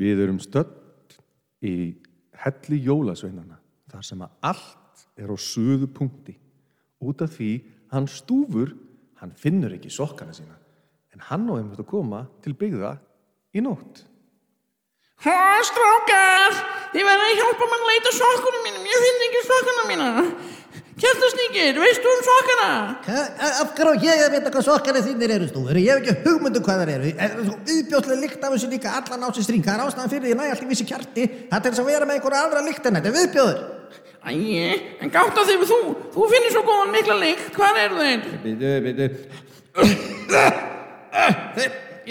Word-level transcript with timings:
Við 0.00 0.22
erum 0.24 0.38
stödd 0.40 1.18
í 1.66 1.74
helli 2.40 2.78
jólasveinana 2.86 3.58
þar 3.90 4.06
sem 4.06 4.22
að 4.24 4.36
allt 4.52 5.04
er 5.20 5.28
á 5.28 5.36
söðu 5.36 5.90
punkti. 5.92 6.36
Út 7.04 7.20
af 7.24 7.34
því 7.36 7.50
hann 7.92 8.08
stúfur, 8.08 8.72
hann 9.20 9.34
finnur 9.36 9.74
ekki 9.76 9.92
sokkana 9.92 10.32
sína 10.36 10.56
en 11.10 11.24
hann 11.28 11.48
á 11.50 11.58
einmitt 11.58 11.80
að 11.82 11.90
koma 11.90 12.22
til 12.44 12.54
byggða 12.56 12.94
í 13.52 13.62
nótt. 13.64 14.04
Há, 15.20 15.60
strákar! 15.68 16.54
Þið 16.94 17.04
verða 17.04 17.26
að 17.26 17.40
hjálpa 17.40 17.66
að 17.76 17.88
leita 17.90 18.12
sokkunum 18.16 18.62
mínum. 18.64 18.86
Ég 18.88 19.02
finn 19.04 19.24
ekki 19.26 19.42
sokkuna 19.44 19.82
mína. 19.90 20.06
Kjartasníkir, 21.50 21.78
veistu 21.82 22.06
um 22.08 22.20
sokkana? 22.26 22.70
Af 23.60 23.74
hverju 23.74 24.04
ég 24.04 24.20
að 24.24 24.34
vita 24.36 24.50
hvað 24.54 24.64
sokkari 24.66 25.00
þínir 25.02 25.30
eru 25.34 25.46
stúfur? 25.48 25.76
Ég 25.80 25.90
hef 25.90 25.98
ekki 26.00 26.14
hugmyndu 26.26 26.60
hvað 26.62 26.78
það 26.82 26.92
eru. 26.94 27.08
Er 27.18 27.30
svo 27.46 27.54
viðbjóðslega 27.66 28.20
líkt 28.20 28.44
af 28.44 28.50
þessu 28.54 28.68
líka 28.70 28.88
allan 29.00 29.26
á 29.26 29.28
sér 29.34 29.44
string. 29.46 29.64
Það 29.66 29.74
er 29.74 29.82
ástæðan 29.86 30.12
fyrir 30.12 30.26
því 30.26 30.32
að 30.34 30.40
næja 30.40 30.52
allt 30.54 30.64
í 30.64 30.70
vissi 30.70 30.86
kjarti. 30.86 31.22
Það 31.50 31.60
er 31.60 31.66
eins 31.70 31.82
að 31.82 31.90
vera 31.90 32.06
með 32.06 32.14
einhverja 32.18 32.40
aðra 32.46 32.66
líkt 32.68 32.84
en 32.86 32.96
þetta 32.98 33.10
er 33.10 33.18
viðbjóður. 33.18 33.58
Æi, 34.20 34.34
en 35.00 35.08
gátt 35.10 35.36
á 35.36 35.42
þig 35.48 35.66
þú. 35.66 35.80
Þú 36.14 36.22
finnir 36.34 36.52
svo 36.54 36.62
góðan 36.70 36.94
mikla 36.94 37.16
lykt. 37.24 37.46
Hvað 37.58 37.74
eru 37.84 37.96
þeir? 38.00 38.20
Bitu, 38.46 38.70
bitu. 38.86 39.06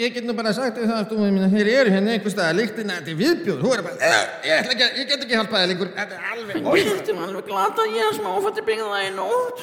Ég 0.00 0.14
get 0.16 0.24
nú 0.24 0.32
bara 0.32 0.52
sagt 0.56 0.78
þér 0.78 0.86
það 0.88 1.00
stúfur 1.06 1.28
mín 1.34 1.44
að 1.44 1.54
þeir 1.58 1.68
eru 1.76 1.90
hérna 1.92 2.12
einhver 2.14 2.32
stað 2.32 2.54
líktina. 2.56 2.94
Þetta 3.00 3.10
er 3.12 3.16
viðbjóður. 3.20 3.60
Þú 3.60 3.70
er 3.76 3.80
bara, 3.84 3.96
"Eh, 4.00 4.22
ég, 4.48 4.56
ekki, 4.70 4.84
að- 4.86 4.94
ég 4.96 5.04
get 5.10 5.20
ekki 5.24 5.34
hjálpað 5.36 5.58
þér 5.60 5.68
lengur. 5.72 5.90
Þetta 5.96 6.14
er 6.16 6.22
alveg... 6.32 6.54
Þetta 6.56 7.10
er 7.12 7.18
alveg 7.26 7.44
glata 7.50 7.82
ég 7.90 8.04
er 8.06 8.14
smáfætti 8.16 8.62
byggða 8.68 8.98
í 9.04 9.10
nótt. 9.18 9.58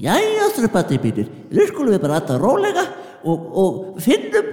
Jæja, 0.00 0.44
ströppandi 0.54 0.96
mínir, 1.02 1.26
nú 1.50 1.66
skulum 1.66 1.92
við 1.92 2.00
bara 2.00 2.14
alltaf 2.20 2.38
rólega 2.40 2.84
og, 3.24 3.38
og 3.62 4.00
finnum 4.00 4.46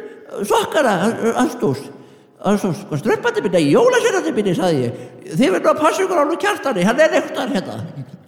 sokkana, 0.49 0.93
Astús. 1.45 1.81
Astús, 2.41 2.79
hvað 2.89 2.99
ströppandi 3.03 3.41
mínir, 3.45 3.69
jólasérandi 3.77 4.31
mínir, 4.33 4.55
sagði 4.57 4.81
ég. 4.87 4.93
Þið 5.37 5.49
verður 5.55 5.71
að 5.71 5.81
passa 5.83 6.03
ykkur 6.03 6.19
á 6.19 6.25
nú 6.25 6.35
kjartani, 6.41 6.83
hann 6.89 6.99
er 6.99 7.11
eitthvað 7.21 7.53
hérna. 7.53 7.75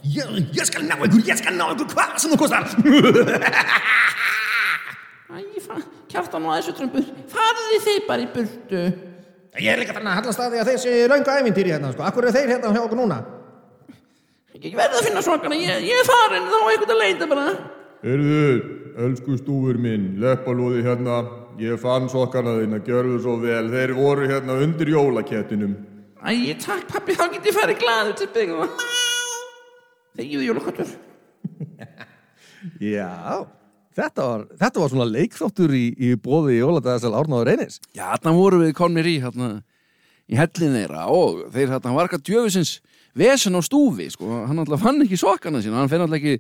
Ég, 0.06 0.26
ég 0.54 0.66
skal 0.70 0.84
ná 0.86 0.96
einhver, 0.96 1.28
ég 1.28 1.38
skal 1.42 1.54
ná 1.58 1.66
einhver 1.74 1.88
kjartan 6.10 6.46
og 6.48 6.56
þessu 6.58 6.76
trömbur. 6.78 7.10
Farið 7.32 7.76
þið 7.86 8.00
bara 8.08 8.26
í 8.26 8.30
burtu. 8.34 8.84
Ég 9.60 9.74
er 9.74 9.82
líka 9.82 9.96
fann 9.98 10.08
að 10.08 10.20
halla 10.20 10.34
staði 10.36 10.62
að 10.62 10.72
þessi 10.74 10.96
löngu 11.10 11.34
ævintýri 11.34 11.74
hérna, 11.74 11.92
sko. 11.94 12.06
Akkur 12.06 12.28
er 12.30 12.36
þeir 12.36 12.54
hérna 12.54 12.72
hjá 12.76 12.84
okkur 12.84 13.00
núna? 13.00 13.20
Ég 14.60 14.76
verði 14.78 15.00
að 15.00 15.06
finna 15.08 15.24
sokkana. 15.26 15.58
Ég, 15.58 15.84
ég 15.88 16.02
er 16.02 16.08
farin 16.08 16.48
þá 16.50 16.58
er 16.60 16.72
eitthvað 16.74 16.94
að 16.96 17.02
leita 17.04 17.28
bara. 17.32 17.46
Erðu, 18.10 18.42
elsku 19.06 19.38
stúfur 19.40 19.80
minn, 19.82 20.10
leppalóði 20.22 20.86
hérna. 20.86 21.20
Ég 21.60 21.80
fann 21.82 22.08
sokkana 22.12 22.56
þína, 22.62 22.80
gjörðu 22.88 23.20
svo 23.24 23.36
vel. 23.42 23.66
Þeir 23.74 23.96
voru 23.98 24.30
hérna 24.32 24.56
undir 24.64 24.94
jólakettinum. 24.94 25.76
Æi, 26.20 26.54
takk 26.60 26.88
pappi, 26.92 27.16
þá 27.16 27.26
get 27.34 27.50
ég 27.50 27.56
farið 27.56 27.82
glaður 27.82 28.18
til 28.20 28.30
byggða. 28.36 28.68
Þegiðu 30.20 30.50
jólakottur. 30.50 30.94
Já, 32.96 33.12
þetta 34.00 34.28
var, 34.30 34.46
þetta 34.62 34.84
var 34.84 34.94
svona 34.94 35.10
leikþáttur 35.10 35.76
í, 35.76 35.84
í 35.96 36.14
bóði 36.20 36.60
í 36.60 36.64
Óladagasal 36.66 37.16
Árnáður 37.20 37.52
Einis. 37.54 37.82
Já, 37.92 38.06
þarna 38.14 38.36
voru 38.38 38.62
við 38.64 38.74
komnir 38.78 39.10
í 39.10 39.18
hérna, 39.24 39.50
í 40.30 40.40
hellin 40.40 40.80
þeirra 40.80 41.06
og 41.14 41.44
þeir 41.54 41.76
hérna 41.76 41.94
var 41.98 42.08
eitthvað 42.08 42.26
djöfisins 42.30 42.78
vesen 43.20 43.58
á 43.58 43.62
stúfi, 43.66 44.10
sko, 44.14 44.46
hann 44.48 44.64
alltaf 44.64 44.84
fann 44.84 45.04
ekki 45.04 45.20
sokkana 45.20 45.62
sína, 45.64 45.82
hann 45.82 45.92
fenn 45.92 46.06
alltaf 46.06 46.22
ekki 46.22 46.40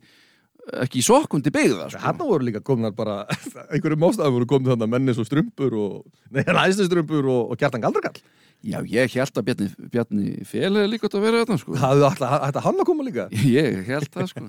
ekki 0.69 1.01
til 1.01 1.53
byggða, 1.53 1.89
sko. 1.89 2.01
Hanna 2.03 2.25
voru 2.25 2.45
líka 2.45 2.61
komnar 2.61 2.91
bara, 2.93 3.23
einhverjum 3.73 4.05
ástæðum 4.09 4.35
voru 4.37 4.49
komið 4.49 4.73
þannig 4.73 4.85
að 4.85 4.93
menni 4.93 5.15
svo 5.17 5.25
strumpur 5.25 5.73
og, 5.73 5.95
nei, 6.29 6.43
ræðslustrumpur 6.45 7.25
og, 7.25 7.41
og 7.53 7.59
kjartan 7.59 7.81
galdrakall. 7.81 8.21
Já, 8.59 8.81
ég 8.91 9.13
held 9.15 9.37
að 9.39 9.45
Bjarni, 9.47 9.65
Bjarni 9.93 10.25
Fél 10.43 10.67
hefði 10.67 10.87
líka 10.91 11.07
átt 11.07 11.13
að 11.15 11.21
vera 11.23 11.43
þetta, 11.45 11.55
sko. 11.61 11.75
Það 11.79 12.01
þetta 12.43 12.63
hann 12.65 12.81
að 12.83 12.87
koma 12.89 13.05
líka. 13.07 13.25
Ég 13.55 13.77
held 13.87 14.09
það, 14.11 14.25
sko. 14.33 14.43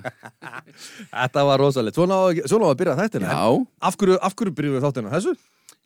Þetta 1.12 1.44
var 1.47 1.62
rosalegt. 1.62 1.98
Svona 2.00 2.19
á, 2.19 2.22
að- 2.26 2.41
byrja 2.81 2.97
þættina. 2.99 3.31
Já. 3.31 3.60
Af 3.87 3.99
hverju, 4.00 4.16
af 4.19 4.34
hverju 4.34 4.54
byrjuðum 4.59 4.81
við 4.81 4.87
þáttina? 4.88 5.12
Þessu? 5.15 5.37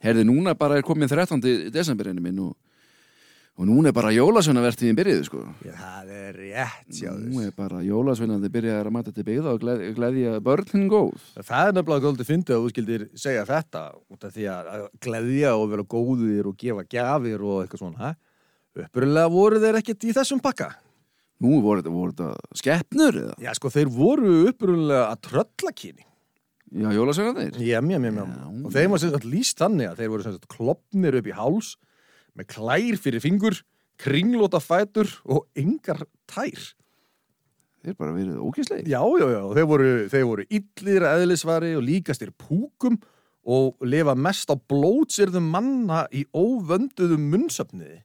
Herði, 0.05 0.25
núna 0.31 0.55
bara 0.57 0.79
er 0.81 0.87
komið 0.89 1.13
13. 1.19 1.45
desemberinu 1.75 2.25
minn 2.25 2.41
og, 2.47 2.55
og 3.55 3.69
núna 3.69 3.91
er 3.91 3.95
bara 3.95 4.11
jólasveinavertíðin 4.11 4.97
byrjuð, 4.99 5.21
sko. 5.29 5.43
Já, 5.63 5.75
það 5.79 6.09
er 6.19 6.39
rétt, 6.41 7.03
Nú 7.23 7.43
er 7.45 7.53
bara 7.55 7.83
jólasveinandi 7.87 8.51
byrjaði 8.51 8.83
að 8.83 8.95
mata 8.97 9.13
til 9.15 9.27
byggða 9.29 9.53
og 9.55 9.61
gleð, 9.63 9.85
gleðja 9.95 10.33
börnin 10.43 10.89
góð. 10.91 11.29
Það 11.39 11.69
er 11.69 11.77
nefnilega 11.77 12.05
góldið 12.09 12.31
fyndið 12.33 12.57
að 12.57 12.65
þú 12.65 12.73
skildir 12.73 13.05
segja 13.15 13.45
þetta 13.47 13.83
út 14.11 14.27
af 14.27 14.35
því 14.35 14.49
að 14.51 14.89
gleðja 15.07 15.53
og 15.55 15.69
vera 15.71 15.87
góðir 15.95 16.51
og 16.51 16.57
gefa 16.59 16.87
gjafir 16.97 17.47
og 17.47 17.61
eitthvað 17.63 17.85
svona. 17.85 18.11
Upprunalega 18.75 19.31
voru 19.31 19.63
þeir 19.63 19.79
ekkert 19.79 20.03
í 20.03 20.17
þessum 20.19 20.43
pakka. 20.43 20.69
Nú 21.45 21.61
voru 21.63 21.83
þetta, 22.11 22.33
skeppnur 22.59 23.15
eða? 23.23 23.39
Já, 23.43 23.53
sko, 23.55 23.71
þeir 23.71 23.89
voru 23.95 24.35
upprunalega 24.51 25.07
að 25.13 25.19
tröllakyni. 25.29 26.05
Já, 26.75 26.91
jólasveinandir. 26.91 27.55
Já, 27.63 27.79
mjá, 27.87 28.03
mjá. 28.03 28.19
Já. 28.19 28.25
Og 28.67 28.71
þeim 28.75 28.91
var 28.91 28.99
með 32.39 32.51
klær 32.55 33.01
fyrir 33.01 33.23
fingur, 33.25 33.59
kringlóta 34.01 34.61
fætur 34.63 35.11
og 35.25 35.47
engar 35.59 36.03
tær. 36.31 36.73
Þeir 37.85 37.99
bara 37.99 38.15
verið 38.17 38.41
ógæslegir. 38.41 38.89
Já, 38.89 39.03
já, 39.21 39.27
já. 39.29 39.43
Þeir 39.59 39.69
voru, 39.69 39.91
þeir 40.13 40.25
voru 40.31 40.47
illir 40.59 41.05
eðlisvari 41.11 41.75
og 41.77 41.85
líkastir 41.85 42.33
púkum 42.33 42.97
og 43.45 43.85
lifa 43.85 44.15
mest 44.17 44.49
á 44.49 44.57
blótsirðum 44.57 45.51
manna 45.53 46.07
í 46.09 46.25
óvönduðum 46.33 47.29
munnsöfniði. 47.35 48.01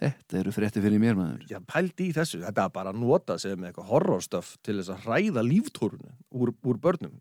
Þetta 0.00 0.40
eru 0.40 0.52
frétti 0.52 0.82
fyrir 0.82 1.00
mér 1.00 1.16
maður. 1.18 1.44
Já, 1.48 1.60
pældi 1.60 2.08
í 2.08 2.16
þessu. 2.16 2.40
Þetta 2.42 2.64
er 2.66 2.72
bara 2.74 2.92
að 2.92 3.00
nota 3.04 3.36
sem 3.40 3.68
eitthvað 3.68 3.90
horrorstöf 3.92 4.56
til 4.64 4.78
þess 4.80 4.92
að 4.96 5.06
hræða 5.06 5.44
líftórunu 5.46 6.10
úr, 6.34 6.52
úr 6.64 6.80
börnum 6.82 7.14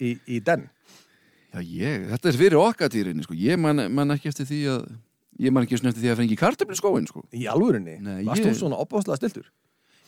í, 0.00 0.16
í 0.26 0.40
den. 0.44 0.66
Já, 1.52 1.60
ég, 1.60 2.08
þetta 2.10 2.30
er 2.30 2.40
fyrir 2.40 2.60
okkatýrinni, 2.62 3.26
sko. 3.26 3.36
Ég 3.36 3.60
man, 3.60 3.84
man 3.92 4.16
ekki 4.16 4.32
eftir 4.32 4.48
því 4.48 4.60
að, 4.72 4.86
ég 5.40 5.52
man 5.52 5.64
ekki 5.64 5.78
eftir 5.78 5.92
því 6.02 6.10
að 6.12 6.20
fengi 6.22 6.36
kartöflu 6.36 6.76
skóin, 6.76 7.06
sko. 7.08 7.22
Í 7.32 7.46
alvörinni. 7.48 7.98
Nei, 8.00 8.24
Varst 8.24 8.42
ég- 8.42 8.50
þú 8.52 8.58
svona 8.60 8.80
opáslega 8.80 9.16
stiltur? 9.16 9.46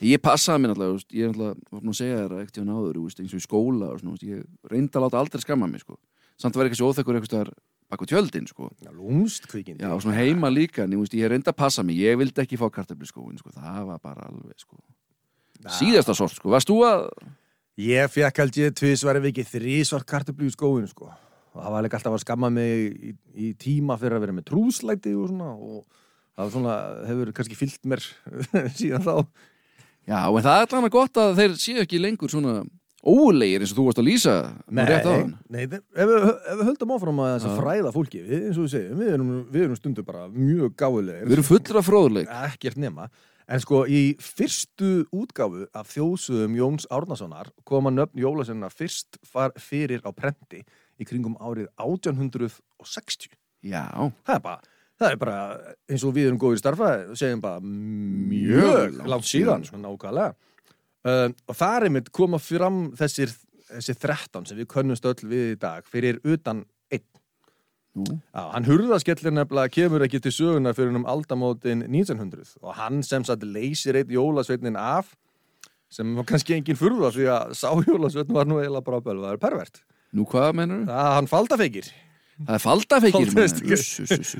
Ég 0.02 0.18
passaði 0.18 0.64
mér 0.64 0.74
þú 0.74 0.88
veist, 0.92 1.08
ég 1.14 1.28
er 1.28 1.32
náttúrulega, 1.32 1.56
var 1.70 1.80
nú 1.80 1.90
að 1.94 2.00
segja 2.00 2.16
þér 2.28 2.34
ekkert 2.42 2.58
hjá 2.58 2.64
náður, 2.66 2.98
veist, 3.04 3.20
eins 3.20 3.32
og 3.34 3.40
í 3.40 3.46
skóla 3.46 3.92
og 3.92 4.00
svona, 4.00 4.10
veist, 4.16 4.26
ég 4.26 4.44
reyndi 4.70 4.90
að 4.98 5.04
láta 5.06 5.20
aldrei 5.22 5.40
skamma 5.40 5.66
mig, 5.70 5.80
sko. 5.80 5.96
Samt 6.36 6.54
var 6.56 6.66
ekki 6.66 6.76
svo 6.76 6.90
óþekkur 6.92 7.14
eitthvað 7.14 7.30
staðar 7.30 7.52
bak 7.90 8.00
á 8.02 8.06
tjöldin, 8.10 8.48
sko. 8.48 8.70
Já, 8.82 8.90
lúmst 8.90 9.46
kvikindi. 9.46 9.80
Já, 9.80 9.92
og 9.94 10.02
svona 10.02 10.16
heima 10.18 10.50
líka, 10.50 10.82
en 10.82 10.90
ég, 10.92 10.98
veist, 10.98 11.14
ég 11.14 11.30
reyndi 11.30 11.46
að 11.48 11.56
passa 11.56 11.82
mig, 11.84 11.96
ég 11.96 12.18
vildi 12.18 12.42
ekki 12.42 12.58
fá 12.58 12.68
kartöflu 12.70 13.06
skóin, 13.06 13.38
sko. 13.38 13.50
Það 13.54 13.86
var 13.86 13.98
bara 14.02 14.28
alveg, 14.28 14.58
sko. 14.58 14.76
Síðasta 15.64 16.14
sort, 16.14 16.34
sko. 16.34 16.50
Varst 16.50 16.68
þú 16.68 16.82
að, 16.84 17.08
Ég 17.76 18.06
fekk 18.06 18.36
held 18.38 18.52
ég 18.54 18.74
tvisvar 18.78 19.16
ef 19.18 19.24
ekki 19.32 19.42
þrísvart 19.42 20.06
kartöflu 20.06 20.46
í 20.46 20.52
skóinu 20.54 20.86
sko. 20.86 21.08
Og 21.54 21.62
það 21.62 21.74
var 21.74 21.84
líka 21.86 21.98
alltaf 22.00 22.16
að 22.16 22.24
skamma 22.24 22.50
mig 22.50 22.86
í, 22.90 23.12
í 23.34 23.50
tíma 23.58 23.96
fyrir 24.00 24.18
að 24.18 24.26
vera 24.26 24.36
með 24.36 24.48
trúslæti 24.50 25.14
og 25.14 25.28
svona 25.30 25.52
og 25.54 25.82
það 26.34 26.54
svona, 26.56 26.78
hefur 27.08 27.34
kannski 27.36 27.58
fyllt 27.58 27.84
mér 27.90 28.06
síðan 28.78 29.04
þá. 29.04 29.14
já, 30.08 30.18
en 30.18 30.46
það 30.46 30.56
er 30.56 30.64
allan 30.66 30.88
að 30.88 30.96
gott 30.96 31.20
að 31.22 31.36
þeir 31.38 31.60
séu 31.62 31.84
ekki 31.84 32.00
lengur 32.02 32.32
svona 32.32 32.62
ólegir 33.04 33.62
eins 33.62 33.74
og 33.74 33.78
þú 33.78 33.84
varst 33.88 34.00
að 34.00 34.08
lýsa 34.08 34.34
nei 34.72 34.82
þeir, 34.88 35.76
ef, 35.92 36.08
við, 36.08 36.26
ef 36.32 36.58
við 36.58 36.64
höldum 36.70 36.94
áfram 36.96 37.20
að 37.20 37.34
þess 37.34 37.48
að 37.50 37.60
fræða 37.60 37.92
fólki, 37.94 38.22
við, 38.24 38.46
eins 38.48 38.58
og 38.58 38.66
við 38.66 38.72
segjum, 38.74 39.02
við 39.02 39.12
erum, 39.12 39.30
við 39.52 39.66
erum 39.66 39.78
stundu 39.78 40.04
bara 40.06 40.24
mjög 40.32 40.74
gáðulegir. 40.80 41.28
Við 41.28 41.36
erum 41.36 41.48
fullra 41.50 41.82
fróðuleik. 41.84 42.32
Ekkert 42.48 42.80
nema. 42.80 43.08
En 43.44 43.60
sko, 43.60 43.82
í 43.84 44.14
fyrstu 44.24 44.92
útgáfu 45.12 45.66
af 45.76 45.90
þjóðsögum 45.92 46.56
Jóns 46.56 46.88
Árnasonar 46.88 47.50
koma 47.68 47.92
nöfn 47.92 48.22
Jólasenna 48.22 48.70
fyrst 48.72 49.20
far 49.28 49.52
fyrir 49.60 50.00
á 50.00 50.10
prenti 50.16 50.62
í 51.00 51.06
kringum 51.08 51.36
árið 51.40 51.68
1860. 51.80 53.32
Já, 53.64 53.86
Það 54.26 54.34
er 54.34 54.42
bara, 54.44 54.74
það 55.00 55.14
er 55.14 55.20
bara 55.22 55.38
eins 55.90 56.04
og 56.04 56.14
við 56.16 56.28
erum 56.28 56.40
góðir 56.42 56.60
starfa, 56.60 56.90
segjum 57.16 57.42
bara 57.44 57.62
mjög 57.64 59.00
langt, 59.08 59.28
síðan, 59.28 59.64
svona 59.68 59.88
nákvæmlega. 59.88 60.34
Uh, 61.04 61.26
og 61.48 61.58
það 61.58 61.74
er 61.76 61.88
einmitt 61.88 62.12
koma 62.16 62.40
fram 62.40 62.86
þessir, 62.96 63.32
þessir 63.72 63.98
13 64.00 64.46
sem 64.48 64.60
við 64.60 64.70
könnumst 64.72 65.04
öll 65.08 65.28
við 65.28 65.50
í 65.52 65.58
dag 65.60 65.84
fyrir 65.88 66.20
utan 66.24 66.62
einn. 66.92 67.04
Já, 67.94 68.40
hann 68.54 68.66
hurðaskellur 68.66 69.34
nefnilega 69.36 69.70
kemur 69.70 70.02
ekki 70.06 70.22
til 70.24 70.32
söguna 70.34 70.72
fyrir 70.74 70.96
um 70.96 71.04
aldamótin 71.06 71.84
1900 71.86 72.56
og 72.62 72.72
hann 72.74 73.04
sem 73.06 73.22
sagt 73.26 73.44
leysir 73.46 74.00
eitt 74.00 74.10
jólasveitnin 74.10 74.78
af 74.80 75.12
sem 75.94 76.16
var 76.16 76.26
kannski 76.26 76.56
engin 76.56 76.78
furða 76.78 77.12
því 77.14 77.28
að 77.30 77.52
sá 77.60 77.68
jólasveitn 77.86 78.34
var 78.34 78.48
nú 78.50 78.58
eiginlega 78.58 78.86
bara 78.88 79.02
bölvaður 79.04 79.42
pervert. 79.44 79.82
Nú 80.14 80.24
hvað 80.30 80.52
mennur 80.60 80.84
Það 80.88 81.12
hann 81.18 81.28
faldafeikir. 81.30 81.88
Það 82.34 82.56
er 82.56 82.62
faldafeikir 82.64 83.28
Falda- 83.30 83.42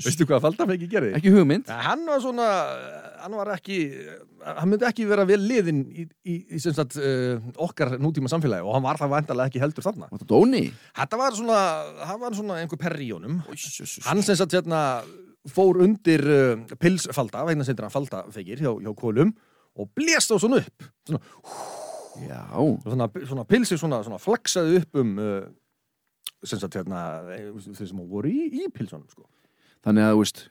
veistu, 0.03 0.25
hvað 0.27 0.41
Faldafeiki 0.43 0.87
gerði? 0.91 1.11
Ekki 1.15 1.31
hugmynd 1.31 1.69
Nei, 1.71 1.77
Hann 1.85 2.01
var 2.09 2.19
svona, 2.19 2.47
hann 3.23 3.37
var 3.39 3.51
ekki, 3.53 3.77
hann 4.43 4.67
myndi 4.71 4.83
ekki 4.89 5.05
vera 5.07 5.23
vel 5.29 5.39
liðin 5.39 5.79
í, 5.87 6.03
í, 6.27 6.35
í 6.57 6.59
sagt, 6.59 6.97
uh, 6.99 7.39
okkar 7.63 7.95
nútíma 8.03 8.27
samfélagi 8.31 8.67
og 8.67 8.75
hann 8.75 8.83
var 8.83 8.99
það 8.99 9.13
vantarlega 9.15 9.47
ekki 9.53 9.63
heldur 9.63 9.87
þarna. 9.87 10.09
Var 10.11 10.19
þetta 10.19 10.27
Dóni? 10.33 10.65
Þetta 10.99 11.21
var 11.23 11.39
svona, 11.39 11.61
hann 12.11 12.19
var 12.25 12.35
svona 12.35 12.59
einhver 12.59 12.81
perri 12.83 13.07
í 13.07 13.13
honum. 13.15 13.39
Hann 14.09 14.23
sem 14.27 14.35
sagt 14.43 14.57
hérna 14.59 14.81
fór 15.55 15.79
undir 15.87 16.27
uh, 16.27 16.75
pilsfalda, 16.81 17.47
vegna 17.47 17.63
sendur 17.63 17.87
hann 17.87 17.95
faldafeikir 17.95 18.59
hjá, 18.59 18.73
hjá 18.75 18.91
kólum 18.99 19.31
og 19.79 19.87
blést 19.95 20.31
á 20.31 20.37
svona 20.39 20.59
upp. 20.65 20.89
Svona, 21.07 21.23
Já, 22.15 22.43
svona, 22.83 23.07
svona 23.27 23.43
pilsi 23.43 23.75
svona, 23.79 23.97
svona 24.05 24.19
flaksaði 24.23 24.77
upp 24.83 24.99
um 25.01 25.15
uh, 25.19 25.41
sagt 26.49 26.77
hérna 26.79 27.05
þeir 27.27 27.87
sem 27.89 28.03
voru 28.09 28.31
í, 28.31 28.49
í 28.63 28.67
pilsunum 28.73 29.07
sko. 29.11 29.27
þannig 29.85 30.09
að, 30.09 30.19
veist 30.23 30.45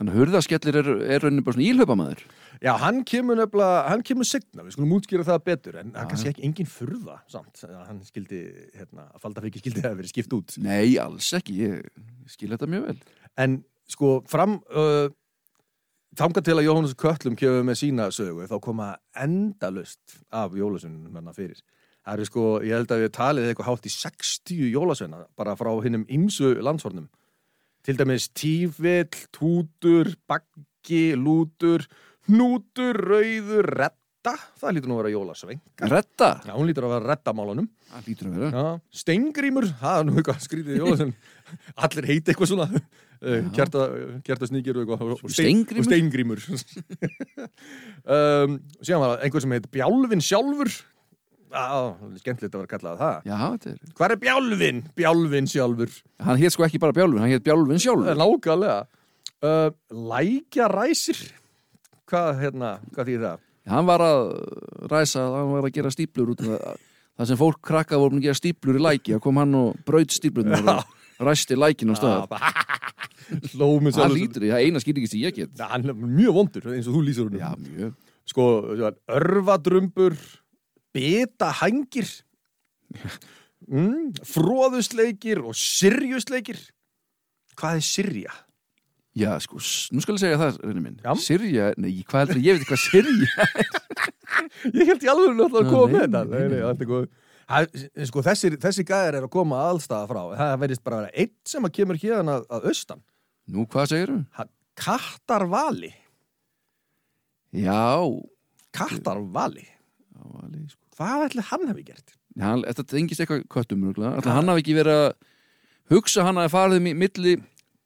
Þannig 0.00 0.14
að 0.14 0.20
hurðaskellir 0.22 0.76
er, 0.80 0.86
er 1.12 1.20
rauninni 1.20 1.42
bara 1.44 1.56
svona 1.58 1.66
ílhaupamaður 1.68 2.20
Já, 2.60 2.70
hann 2.80 3.02
kemur 3.08 3.36
nefnilega, 3.36 3.82
hann 3.88 4.02
kemur 4.04 4.26
signa, 4.28 4.64
við 4.64 4.74
skulum 4.74 4.94
útskýra 4.96 5.24
það 5.24 5.42
betur, 5.44 5.76
en 5.80 5.92
það 5.92 6.00
er 6.02 6.08
kannski 6.10 6.30
ekki 6.30 6.44
engin 6.44 6.68
furða 6.68 7.16
samt, 7.32 7.60
að 7.64 7.78
hann 7.86 8.00
skildi, 8.04 8.40
hérna, 8.76 9.06
að 9.14 9.22
faldafiki 9.22 9.62
skildi 9.62 9.84
að 9.84 9.96
verið 9.96 10.12
skipt 10.12 10.34
út. 10.36 10.56
Nei, 10.64 10.98
alls 11.00 11.30
ekki, 11.36 11.56
ég 11.62 12.32
skil 12.32 12.50
þetta 12.52 12.68
mjög 12.68 12.86
vel 12.90 12.98
En 13.40 13.56
sko, 13.88 14.10
fram, 14.28 14.58
uh, 14.76 15.08
þangað 16.20 16.48
til 16.50 16.56
að 16.58 16.66
Jóhannes 16.66 16.96
Köllum 17.00 17.38
kemur 17.40 17.64
með 17.70 17.80
sína 17.80 18.10
sögu, 18.12 18.48
þá 18.50 18.56
koma 18.64 18.90
endalust 19.24 20.18
af 20.28 20.56
jólasunum 20.56 21.16
hennar 21.16 21.36
fyrir. 21.36 21.60
Það 22.00 22.16
eru 22.16 22.26
sko, 22.30 22.44
ég 22.64 22.78
held 22.78 22.92
að 22.94 23.02
við 23.04 23.10
talið 23.16 23.48
eitthvað 23.50 23.68
hátt 23.68 23.86
í 23.86 23.92
60 23.92 24.60
jólasveina, 24.72 25.24
bara 25.36 25.56
frá 25.58 25.70
hinnum 25.84 26.06
ymsu 26.08 26.54
landshornum. 26.64 27.10
Til 27.84 27.96
dæmis 27.96 28.28
tífill, 28.36 29.08
tútur, 29.36 30.12
baggi, 30.28 31.02
lútur, 31.16 31.84
hnútur, 32.28 32.96
rauður, 33.04 33.68
retta, 33.80 34.34
það 34.60 34.74
lítur 34.76 34.90
nú 34.90 34.96
að 34.96 35.02
vera 35.02 35.12
jólasvenga. 35.14 35.90
Retta, 35.92 36.30
Já, 36.48 36.52
hún 36.56 36.68
lítur 36.68 36.88
að 36.88 36.96
vera 36.96 37.12
rettamálunum. 37.14 37.68
það 37.92 38.08
lítur 38.10 38.30
að 38.30 38.42
vera 38.44 38.64
Já, 38.64 38.80
steingrímur, 39.02 39.68
það 39.80 40.00
er 40.00 40.08
nú 40.08 40.16
eitthvað 40.16 40.42
skrítið 40.44 40.80
jólasvein. 40.80 41.14
Allir 41.86 42.10
heiti 42.10 42.32
eitthvað 42.32 42.52
svona, 42.52 42.82
kjarta, 43.56 43.86
kjarta 44.24 44.48
sníkir 44.48 44.80
og 44.80 44.92
eitthvað. 44.96 45.34
Steingrímur? 45.36 45.84
Og 45.84 45.88
steingrímur. 45.88 46.44
um, 48.16 48.60
síðan 48.80 49.02
var 49.04 49.14
það 49.14 49.24
einhver 49.26 49.44
sem 49.44 49.56
heit 49.56 49.70
Bjálfin 49.74 50.24
sjálfur. 50.24 50.72
Já, 51.50 51.66
skemmtilegt 52.22 52.54
að 52.54 52.62
vera 52.62 52.70
kallað 52.70 53.00
það. 53.00 53.26
Já, 53.26 53.36
þetta 53.42 53.70
er 53.72 53.94
Hvar 53.98 54.14
er 54.14 54.20
Bjálfin? 54.22 54.80
Bjálfin 54.98 55.50
sjálfur. 55.50 55.96
Hann 56.22 56.40
hétt 56.40 56.54
sko 56.54 56.66
ekki 56.66 56.80
bara 56.82 56.96
Bjálfin, 56.96 57.22
hann 57.24 57.32
hétt 57.34 57.46
Bjálfin 57.46 57.82
sjálfur 57.82 58.20
Nákvæmlega. 58.20 58.78
Uh, 59.40 59.70
lækjaræsir. 60.12 61.24
Hvað, 62.10 62.30
hérna, 62.44 62.74
hvað 62.94 63.10
þýðir 63.10 63.26
það? 63.26 63.42
Hann 63.70 63.88
var 63.88 64.04
að 64.04 64.22
ræsa, 64.90 65.26
hann 65.34 65.52
var 65.54 65.66
að 65.68 65.76
gera 65.76 65.92
stíplur 65.94 66.32
út 66.34 66.44
það 66.46 66.86
Það 67.20 67.28
sem 67.28 67.36
fólk 67.36 67.58
krakkað 67.68 68.00
voru 68.00 68.16
að 68.16 68.24
gera 68.24 68.38
stíplur 68.38 68.76
í 68.78 68.80
læki 68.80 69.12
þá 69.12 69.20
kom 69.26 69.38
hann 69.42 69.56
og 69.58 69.80
braut 69.84 70.14
stíplurnar 70.14 70.70
og 70.80 71.26
ræsti 71.28 71.58
lækin 71.58 71.92
á 71.92 72.24
Hlómið 73.52 73.98
Það 73.98 74.14
lítur 74.16 74.46
í, 74.46 74.48
það 74.48 74.56
er 74.56 74.64
eina 74.70 74.80
skýringist 74.80 75.12
sem 75.12 75.20
ég 75.20 75.36
get 75.36 75.60
hann 75.60 75.84
er 75.84 75.98
mjög 76.00 76.38
vondur 76.38 76.70
eins 76.72 76.88
og 76.88 76.96
þú. 76.96 77.26
Já, 77.36 77.50
mjög 77.60 77.92
Sko, 78.30 78.46
örvadrumbur, 79.10 80.16
betahængir, 80.96 82.08
mm, 83.68 84.12
fróðusleikir 84.26 85.42
og 85.46 85.54
sirjusleikir. 85.58 86.60
Hvað 87.60 87.80
er 87.80 87.84
sirja? 87.86 88.32
Já, 89.20 89.32
sko, 89.42 89.58
nú 89.90 90.00
skal 90.04 90.14
ég 90.16 90.22
segja 90.22 90.36
það, 90.38 90.58
reyni 90.62 90.80
minn 90.84 91.00
Já. 91.02 91.10
Sirja, 91.18 91.64
nei, 91.82 91.90
hvað 92.06 92.20
heldur, 92.28 92.38
ég 92.46 92.54
veit 92.54 92.62
ekki 92.62 92.70
hvað 92.70 92.82
Sirja 92.84 93.46
Ég 94.78 94.86
held 94.86 95.02
ég 95.02 95.10
alveg 95.10 95.34
náttúrulega 95.34 95.64
að 95.64 95.72
koma 95.72 95.88
með 95.90 96.04
þetta. 96.04 96.20
nei, 96.30 96.44
Nei, 96.52 96.60
allt 96.68 96.84
er 96.84 96.88
góð. 96.92 97.08
Sko, 98.06 98.22
þessi, 98.22 98.50
þessi 98.62 98.84
gæðir 98.86 99.18
er 99.18 99.26
að 99.26 99.32
koma 99.34 99.58
allstaða 99.66 100.06
frá. 100.12 100.20
Það 100.38 100.52
verðist 100.62 100.84
bara 100.86 101.00
að 101.00 101.02
vera 101.08 101.24
einn 101.24 101.32
sem 101.50 101.66
að 101.66 101.74
kemur 101.80 101.98
hérna 102.04 102.36
að, 102.38 102.46
að 102.54 102.68
austan. 102.70 103.02
Nú, 103.50 103.64
hvað 103.74 103.90
segirðu? 103.90 104.20
Hann- 104.38 104.52
Kattarvali. 104.80 105.90
Já, 107.58 107.82
Kattarvali. 108.78 109.66
Alveg, 110.20 110.70
sko 110.70 110.80
Hvað 111.00 111.24
ætli 111.28 111.44
hann 111.50 111.66
hefði 111.70 111.84
gert? 111.90 112.14
Já, 112.36 112.44
hann- 112.44 112.64
Þetta 112.68 112.84
tengist 112.92 113.20
eitthvað 113.24 113.44
köttum 113.48 113.84
Alltaf 113.90 114.32
hann 114.36 114.48
hafi 114.52 114.62
ekki 114.64 114.76
verið 114.78 114.98
að 115.00 115.12
hugsa 115.90 116.22
hann 116.26 116.36
hafi 116.36 116.52
farið 116.54 116.82
mi- 116.82 116.94
milli 116.94 117.36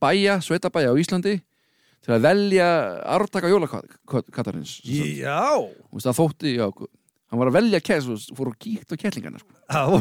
bæja, 0.02 0.38
sveitabæja 0.44 0.92
á 0.92 1.00
Íslandi 1.00 1.40
til 2.04 2.12
að 2.12 2.20
velja 2.26 2.66
arftaka 3.16 3.48
jólakattarins 3.48 4.80
Já. 4.84 5.40
Þú 5.56 5.94
veist, 5.96 6.06
það 6.10 6.18
þótti, 6.20 6.50
já, 6.58 6.66
hann 7.32 7.40
var 7.40 7.48
að 7.50 7.56
velja 7.56 7.80
kess 7.82 8.06
og 8.12 8.20
fór 8.38 8.50
og 8.52 8.56
kíkt 8.62 8.92
á 8.92 8.96
kettlingarna 9.00 9.40
sko. 9.42 10.00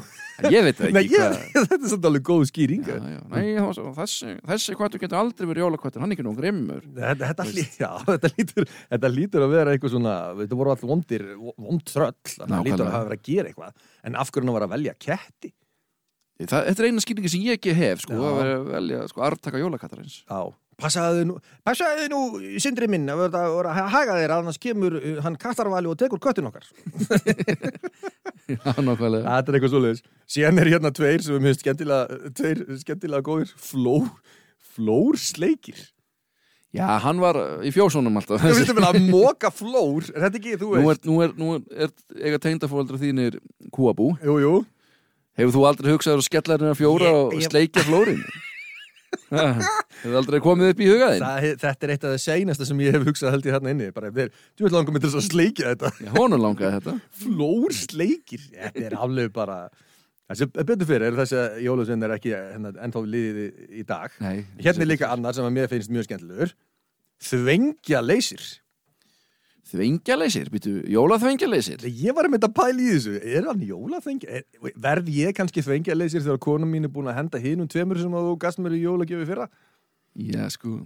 Ég 0.52 0.66
veit 0.66 0.78
það 0.80 0.92
Nei, 0.94 1.02
ekki 1.04 1.16
ég, 1.18 1.38
þetta 1.54 1.78
er 1.78 1.88
svolítið 1.88 2.08
alveg 2.10 2.26
góð 2.30 2.44
skýring. 2.50 2.84
Já, 2.90 2.98
já, 3.14 3.20
nei, 3.34 3.44
svo- 3.78 3.94
þessi, 3.98 4.34
þessi 4.52 4.76
kvættur 4.80 5.02
getur 5.04 5.20
aldrei 5.22 5.50
verið 5.50 5.66
jólakvættur, 5.66 6.04
hann 6.04 6.12
er 6.14 6.18
ekki 6.18 6.26
nú 6.28 6.34
grimmur 6.38 6.84
Þetta, 6.86 7.32
þetta, 7.32 7.48
já, 7.84 7.90
þetta, 8.12 8.32
lítur, 8.38 8.70
þetta 8.94 9.12
lítur 9.16 9.46
að 9.48 9.56
vera 9.58 9.74
eitthvað 9.78 9.96
svona, 9.96 10.16
þetta 10.44 10.60
voru 10.62 10.74
alltaf 10.76 10.90
vondir, 10.94 11.26
vond 11.40 11.86
tröll, 11.90 12.16
það 12.34 12.56
lítur 12.70 12.86
að 12.88 12.96
hafa 12.98 13.10
verið 13.10 13.20
að 13.22 13.28
gera 13.32 13.52
eitthvað. 13.54 13.86
En 14.10 14.20
af 14.20 14.34
hverju 14.34 14.48
hann 14.50 14.58
var 14.60 14.68
að 14.68 14.74
velja 14.78 14.96
ketti? 15.08 15.54
Það, 16.44 16.66
Þetta 16.68 16.82
er 16.82 16.88
eina 16.90 17.02
skýringi 17.06 17.30
sem 17.32 17.44
ég 17.46 17.60
ekki 17.60 17.74
hef, 17.78 18.02
sko, 18.04 18.18
að 18.34 18.54
velja, 18.74 19.04
sko, 19.08 19.22
arftaka 19.24 19.60
jólakattarins 19.62 20.16
Já. 20.26 20.42
Passaðu 20.82 21.24
nú, 21.30 21.36
passaðu 21.68 22.08
nú, 22.12 22.20
sindri 22.64 22.88
minn, 22.90 23.06
að 23.14 23.22
vera 23.28 23.44
að 23.72 23.90
haga 23.94 24.16
þér, 24.20 24.34
annars 24.40 24.58
kemur 24.62 24.96
uh, 24.98 25.20
hann 25.26 25.36
kattarvali 25.40 25.90
og 25.92 25.98
tekur 26.02 26.22
köttin 26.24 26.48
okkar. 26.50 26.66
Já, 28.50 28.74
nákvæmlega 28.84 29.24
Þetta 29.24 29.52
er 29.54 29.58
eitthvað 29.60 29.72
svoleiðis. 29.74 30.02
Síðan 30.34 30.60
er 30.64 30.72
hérna 30.74 30.92
tveir 30.96 31.22
sem 31.24 31.38
er 31.38 31.44
mjög 31.46 31.60
skemmtilega, 31.62 32.18
tveir 32.36 32.64
skemmtilega 32.82 33.26
góðir, 33.28 33.54
flór, 33.70 34.10
flórsleikir. 34.74 35.80
Já, 36.74 36.88
hann 37.04 37.20
var 37.22 37.38
í 37.62 37.70
fjósónum 37.70 38.16
alltaf 38.18 38.42
Þú 38.42 38.54
veitum 38.58 38.78
vel 38.80 38.86
að 38.88 38.96
móka 39.14 39.52
flór, 39.54 40.08
er 40.10 40.24
þetta 40.26 40.40
ekki, 40.40 40.56
þú 40.58 40.72
Nú 40.74 40.88
veist? 40.90 41.04
er, 41.04 41.10
nú 41.12 41.18
er, 41.22 41.34
nú 41.38 41.50
er, 41.60 41.84
er 41.86 42.24
eiga 42.32 42.40
tengdafóldra 42.42 42.98
þínir 42.98 43.38
kúabú 43.76 44.16
Jú, 44.26 44.40
jú. 44.42 44.54
Hefur 45.38 45.54
þú 45.54 45.68
aldrei 45.70 45.94
hugsaður 45.94 46.24
að 46.24 46.26
skella 46.32 46.58
hérna 46.58 46.74
fjóra 46.80 47.12
Ég- 47.12 47.20
og 47.38 47.46
sleikja 47.46 47.86
flórin? 47.86 48.24
Ha, 50.04 50.10
Hefur 50.10 50.18
aldrei 50.20 50.40
komið 50.44 50.72
upp 50.74 50.82
í 50.84 50.88
hugaðinn? 50.92 51.24
Það, 51.24 51.46
þetta 51.64 51.88
er 51.88 51.94
eitt 51.94 52.04
af 52.04 52.12
það 52.14 52.22
seinasta 52.26 52.68
sem 52.68 52.82
ég 52.84 52.98
hef 52.98 53.06
hugsað 53.08 53.32
held 53.38 53.46
ég 53.48 53.56
hérna 53.56 53.72
inni. 53.72 53.88
Bara, 53.96 54.12
þeir, 54.16 54.32
þú 54.60 54.66
veit 54.68 54.76
langum 54.76 54.98
með 54.98 55.06
þess 55.08 55.20
að 55.22 55.26
sleikja 55.30 55.70
þetta. 55.74 55.92
Já, 56.04 56.10
honum 56.18 56.44
langaði 56.44 56.74
þetta 56.80 56.96
Flórsleikir. 57.24 58.44
Þetta 58.52 58.84
er 58.90 58.98
alveg 59.00 59.32
bara... 59.36 59.58
Þessi 60.34 60.48
betur 60.56 60.88
fyrir 60.90 61.08
er 61.12 61.18
þessi 61.20 61.36
að 61.40 61.56
Jólusvein 61.66 62.04
er 62.08 62.14
ekki 62.16 62.32
hérna, 62.34 62.72
ennþá 62.86 63.02
liðið 63.14 63.64
í, 63.80 63.84
dag. 63.88 64.14
Nei, 64.24 64.44
Hérna 64.64 64.86
er 64.86 64.90
líka 64.90 65.10
annar 65.14 65.36
sem 65.36 65.46
að 65.48 65.56
mér 65.58 65.72
finnst 65.72 65.92
mjög 65.94 66.08
skemmtilegur. 66.08 66.54
Þvengja 67.24 68.00
leysir. 68.04 68.46
Þvengjaleysir, 69.74 70.50
býtu, 70.54 70.72
jólaþvengjaleysir 70.92 71.82
Ég 71.88 72.14
var 72.14 72.28
með 72.30 72.44
þetta 72.44 72.50
pæli 72.60 72.84
í 72.84 72.92
þessu. 72.94 73.14
Er 73.24 73.46
hann 73.48 73.62
jólaþvengja? 73.66 74.42
Er- 74.42 74.74
Verð 74.84 75.08
ég 75.16 75.34
kannski 75.38 75.64
þvengja 75.66 75.96
leysir 75.98 76.22
þegar 76.26 76.42
konum 76.44 76.70
mín 76.70 76.86
er 76.86 76.92
búin 76.94 77.10
að 77.10 77.18
henda 77.22 77.40
hinum 77.42 77.70
tveimur 77.72 77.98
sem 78.02 78.14
að 78.14 78.28
þú 78.28 78.34
gast 78.44 78.60
mér 78.62 78.76
í 78.78 78.82
jólagjöfi 78.84 79.26
fyrra? 79.32 79.48
Já, 80.16 80.50
sko 80.54 80.80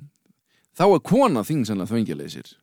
Þá 0.77 0.84
er 0.93 1.01
kona 1.10 1.41
þing 1.48 1.65
sannlega 1.67 1.91
þvengjaleysir 1.91 2.53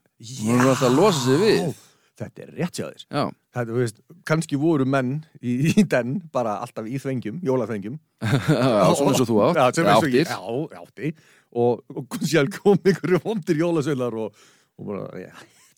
Hún 0.44 0.60
er 0.60 0.70
alltaf 0.70 0.86
að 0.88 0.96
losa 1.00 1.24
sig 1.26 1.42
við 1.42 1.74
Þetta 2.14 2.44
er 2.44 2.50
rétt 2.54 2.76
hjá 2.78 2.84
þér. 2.86 3.00
Já, 3.10 3.22
Það, 3.54 3.70
þú 3.72 3.78
veist, 3.80 3.96
kannski 4.30 4.58
voru 4.62 4.84
menn 4.86 5.08
í, 5.42 5.54
í 5.74 5.82
den 5.90 6.12
bara 6.34 6.52
alltaf 6.62 6.86
í 6.86 7.00
þvengjum, 7.02 7.40
jólaþvengjum. 7.42 7.96
já 8.22 8.86
svona 8.94 9.10
eins 9.10 9.22
og 9.24 9.26
þú 9.32 9.38
átt 9.48 9.58
Já, 9.58 9.64
sem 9.74 9.88
eins 9.90 10.06
og 10.06 10.14
ég, 10.14 10.30
áttir. 10.30 10.76
já, 10.76 10.78
átti. 10.84 11.10
Og, 11.58 11.82
og 11.98 12.16
sér 12.22 12.50
kom 12.54 12.78
einhverju 12.86 13.18
vondir 13.24 13.58
jólasveilar 13.64 14.14
og, 14.28 14.38
og 14.78 14.86
bara, 14.92 15.08
já, 15.24 15.32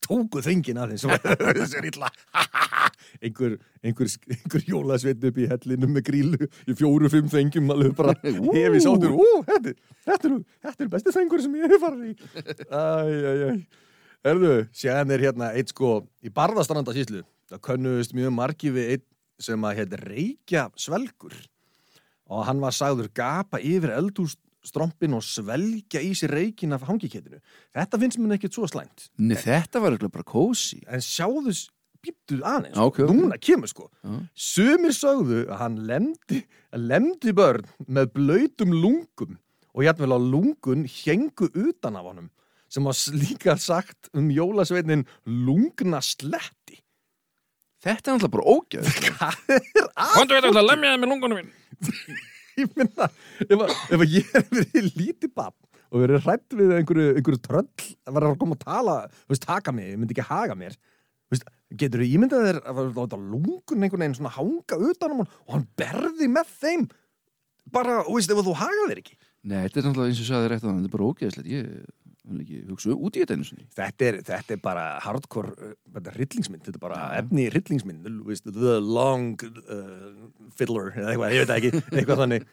tóku 0.06 0.42
þvengin 0.44 0.80
af 0.80 0.92
þeim 0.92 1.16
þessi 1.60 1.78
er 1.80 1.88
illa. 1.90 2.10
einhver, 3.24 3.56
einhver, 3.84 4.12
einhver 4.36 4.66
jólasveitn 4.70 5.30
upp 5.30 5.40
í 5.40 5.48
hellinum 5.50 5.96
með 5.96 6.06
grílu 6.10 6.50
í 6.66 6.76
fjóru, 6.76 7.10
fimm 7.12 7.30
þvengjum 7.32 7.72
alveg 7.74 7.96
bara 7.98 8.14
hefi 8.22 8.82
sátur, 8.84 9.16
þetta, 9.48 9.74
þetta, 10.06 10.30
er, 10.30 10.76
er 10.76 10.92
besti 10.92 11.14
þvengur 11.14 11.44
sem 11.44 11.58
ég 11.60 11.74
hef 11.74 11.82
farið 11.82 12.06
í. 12.12 12.14
Æj, 12.66 13.16
æj, 13.16 13.42
æj. 13.48 13.58
Erðu, 14.26 14.54
séðan 14.74 15.12
er 15.14 15.26
hérna 15.28 15.52
eitt 15.54 15.70
sko 15.70 15.98
í 16.24 16.32
barðastranda 16.34 16.94
síslu. 16.96 17.22
Það 17.46 17.62
könnuðist 17.68 18.16
mjög 18.16 18.32
margi 18.34 18.72
við 18.74 18.96
eitt 18.96 19.06
sem 19.42 19.68
að 19.68 19.82
heit 19.82 20.00
Reykja 20.00 20.64
Svelgur 20.80 21.36
og 22.26 22.46
hann 22.48 22.58
var 22.58 22.74
sagður 22.74 23.10
gapa 23.14 23.60
yfir 23.62 23.92
eldústrompin 24.66 25.14
og 25.14 25.22
svelgja 25.24 26.00
í 26.02 26.12
sér 26.16 26.32
reikin 26.34 26.72
af 26.74 26.82
hangikettinu. 26.86 27.38
Þetta 27.74 27.98
finnst 28.00 28.18
mér 28.18 28.36
ekkert 28.36 28.54
svo 28.56 28.66
slæmt. 28.68 29.08
Nei, 29.18 29.36
þetta 29.38 29.80
var 29.80 29.92
eitthvað 29.94 30.12
bara 30.16 30.26
kósi 30.26 30.82
En 30.88 31.00
sjáðu, 31.00 31.52
býttu 32.02 32.40
aðeins, 32.42 32.76
Ok, 32.78 33.00
ok. 33.04 33.10
núna 33.14 33.38
kemur 33.38 33.68
sko. 33.68 33.90
Já. 34.02 34.16
Sumir 34.34 34.92
sögðu 34.94 35.44
að 35.48 35.58
hann 35.60 35.78
lemdi, 35.86 36.42
lemdi 36.74 37.32
börn 37.32 37.64
með 37.88 38.12
blöytum 38.14 38.72
lungum 38.74 39.38
og 39.74 39.84
jætvel 39.84 40.12
á 40.14 40.18
lungun 40.18 40.86
hengu 40.88 41.50
utan 41.54 41.96
af 41.96 42.04
honum 42.10 42.30
sem 42.68 42.82
var 42.84 42.94
líka 43.14 43.56
sagt 43.58 44.08
um 44.14 44.28
jólasveinin 44.30 45.06
lungna 45.26 46.00
sletti 46.02 46.80
Þetta 47.86 48.10
er 48.10 48.16
náttúrulega 48.16 48.32
bara 48.32 48.50
ógæð 48.50 48.86
Hvað 49.06 49.50
er 49.52 49.90
að? 49.94 50.14
Kontu 50.16 50.34
veit 50.34 50.46
að 50.48 50.64
lemjaði 50.66 50.98
með 51.02 51.10
lungunum 51.12 51.36
minn. 51.38 51.52
Ég 52.56 52.70
minna, 52.78 53.08
ef, 53.44 53.56
að- 53.56 53.72
ef 53.92 54.00
að 54.02 54.12
ég 54.16 54.34
er 54.40 54.44
verið 54.56 54.86
lítið 54.96 55.32
babb 55.36 55.54
og 55.92 56.00
verið 56.02 56.24
hrætt 56.26 56.54
við 56.58 56.72
einhverju, 56.80 57.08
einhverju 57.18 57.40
tröll 57.44 57.66
að 58.08 58.14
vera 58.16 58.30
að 58.32 58.38
koma 58.40 58.56
að 58.56 58.64
tala, 58.64 58.94
þú 59.26 59.34
veist, 59.34 59.44
taka 59.46 59.74
mig, 59.76 59.90
ég 59.92 59.98
myndi 60.00 60.16
ekki 60.16 60.24
haga 60.30 60.56
mér. 60.58 60.74
Þú 61.26 61.34
veist, 61.36 61.46
getur 61.82 62.02
þú 62.02 62.08
ímyndað 62.16 62.46
þér 62.48 62.58
að 62.72 62.80
láta 62.96 63.18
lungun 63.20 63.84
einhvern 63.86 64.02
veginn 64.04 64.16
svona 64.18 64.32
hanga 64.38 64.78
utan 64.90 65.14
um 65.14 65.20
hann 65.22 65.30
og 65.46 65.52
hann 65.56 65.66
berði 65.78 66.28
með 66.32 66.50
þeim? 66.62 66.88
Bara, 67.76 68.00
þú 68.06 68.16
veist, 68.18 68.30
ef 68.34 68.42
þú 68.46 68.56
haga 68.62 68.88
þér 68.90 69.00
ekki. 69.04 69.16
Nei, 69.46 69.60
þetta 69.66 69.78
er 69.82 69.86
náttúrulega 69.86 70.10
eins 70.12 70.22
og 70.24 70.28
sagði 70.32 70.50
rétt 70.52 70.64
að 70.66 70.72
þetta 70.72 70.88
er 70.90 70.94
bara 70.96 71.08
ógæðslegt 71.12 71.50
Ég 71.52 71.70
hugsa 72.70 72.94
út 72.96 73.16
í 73.16 73.24
þetta 73.24 73.38
sinni 73.46 73.66
þetta 73.76 74.08
er, 74.10 74.20
þetta 74.26 74.56
er 74.56 74.62
bara 74.64 74.86
hardcore 75.04 75.52
uh, 75.54 75.74
þetta 75.96 76.12
er 76.12 76.20
hryllingsmynd, 76.20 76.64
þetta 76.66 76.80
er 76.80 76.84
bara 76.86 77.02
efni 77.20 77.46
í 77.46 77.50
hryllingsmynd, 77.52 78.06
þú 78.06 78.30
veist, 78.30 78.48
the 78.50 78.78
long 78.82 79.36
uh, 79.46 80.30
fiddler, 80.58 80.92
eða 80.96 81.12
eitthvað, 81.14 81.36
ég 81.36 81.44
veit 81.44 81.54
ekki 81.58 81.84
eitthvað 82.00 82.24
þannig 82.24 82.48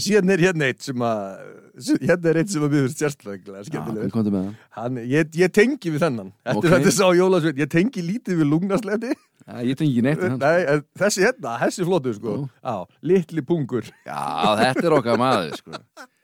síðan 0.00 0.32
er 0.32 0.40
hérna 0.40 0.68
eitt 0.70 0.84
sem 0.84 1.02
að 1.04 1.98
hérna 2.00 2.30
er 2.30 2.38
eitt 2.40 2.52
sem 2.52 2.64
að 2.64 2.76
mjög 2.76 2.86
sérstaklega 2.94 3.64
Já, 3.66 3.82
með 3.84 4.14
það 4.32 4.46
Hann, 4.78 5.00
ég, 5.04 5.34
ég 5.36 5.52
tengi 5.52 5.92
við 5.92 6.04
þennan 6.06 6.30
Eftir 6.48 6.70
Ok. 6.70 6.76
þetta 6.76 6.94
sá 6.96 7.04
Jólasveit, 7.18 7.60
ég 7.60 7.70
tengi 7.72 8.04
lítið 8.06 8.40
við 8.40 8.50
lungnasletti 8.54 9.12
Já, 9.12 9.56
ég 9.66 9.74
tengi 9.76 9.98
ekki 9.98 10.04
neitt. 10.06 10.22
Nei, 10.38 10.80
þessi 11.02 11.24
hérna, 11.26 11.56
þessi 11.64 11.86
flottu 11.88 12.14
sko 12.16 12.36
Ó. 12.38 12.48
Á, 12.64 12.74
litli 13.04 13.44
pungur 13.44 13.88
Já, 14.06 14.22
þetta 14.62 14.86
er 14.86 14.96
okkar 15.00 15.20
maður 15.20 15.56
sko. 15.60 15.76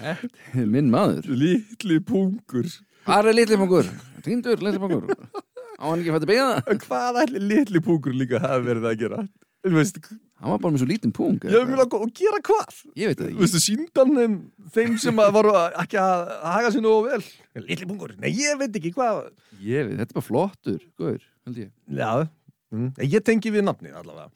Er 0.00 0.66
minn 0.66 0.90
maður. 0.92 1.26
Litli 1.30 1.98
pungur. 2.06 2.66
Hvað 3.06 3.30
er 3.30 3.36
litli 3.38 3.56
fangur? 3.60 3.86
Týndur 4.24 4.60
litli 4.60 4.80
fangur 4.82 5.06
Á 5.80 5.84
hann 5.88 6.02
ekki 6.02 6.12
fætti 6.12 6.28
beina 6.28 6.76
Hvað 6.82 7.18
ætli 7.22 7.40
litli 7.40 7.80
pungur 7.80 8.12
líka 8.12 8.36
hafa 8.42 8.58
verið 8.66 8.84
að 8.90 8.98
gera? 9.00 9.22
Þú 9.64 9.72
veist, 9.78 9.96
Hann 10.40 10.52
var 10.52 10.60
bara 10.60 10.72
með 10.74 10.82
svo 10.82 10.88
lítinn 10.90 11.12
pung 11.16 11.38
mjög 11.40 11.72
að 11.84 12.12
gera 12.20 12.38
hvað? 12.44 12.76
Ég 13.00 13.10
veit 13.10 13.18
það 13.20 13.26
Þú 13.26 13.30
ekki. 13.32 13.40
Veist, 13.40 13.56
síndan 13.64 14.12
þeim, 14.18 14.36
þeim 14.76 14.94
sem 15.00 15.18
að 15.24 15.32
voru 15.38 15.54
að- 15.56 15.74
ekki 15.82 15.98
að 16.00 16.30
haga 16.52 16.70
sér 16.76 16.84
nógu 16.84 17.02
vel. 17.08 17.24
Litli 17.66 17.88
pungur, 17.90 18.14
nei 18.20 18.30
ég 18.36 18.60
veit 18.60 18.76
ekki 18.80 18.92
hvað 18.96 19.18
Ég 19.64 19.88
veit, 19.88 19.96
þetta 20.00 20.08
er 20.12 20.16
bara 20.20 20.28
flottur 20.28 20.78
Góður, 21.00 21.24
held 21.48 21.60
ég. 21.64 21.72
Já, 21.96 22.10
mm, 22.72 22.88
ég 23.16 23.24
tengi 23.28 23.52
við 23.56 23.64
nafnið 23.68 23.96
allavega. 24.00 24.30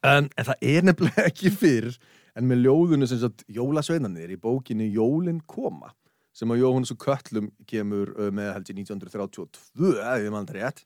En, 0.00 0.30
en 0.32 0.48
það 0.48 0.64
er 0.76 0.86
nefnilega 0.88 1.26
ekki 1.28 1.52
fyrr 1.52 1.90
en 2.38 2.48
með 2.50 2.64
ljóðunu 2.66 3.08
sem 3.10 3.20
sagt 3.22 3.44
Jólasveinanir 3.50 4.34
í 4.34 4.40
bókinni 4.40 4.90
Jólin 4.94 5.42
koma 5.46 5.94
sem 6.36 6.50
að 6.52 6.62
Jóhannes 6.62 6.92
og 6.94 7.00
Köllum 7.02 7.50
kemur 7.68 8.14
uh, 8.16 8.30
með 8.34 8.52
held 8.54 8.72
ég 8.72 8.82
1932 8.84 9.94
ef 9.98 10.24
ég 10.24 10.34
mann 10.34 10.50
rétt 10.50 10.84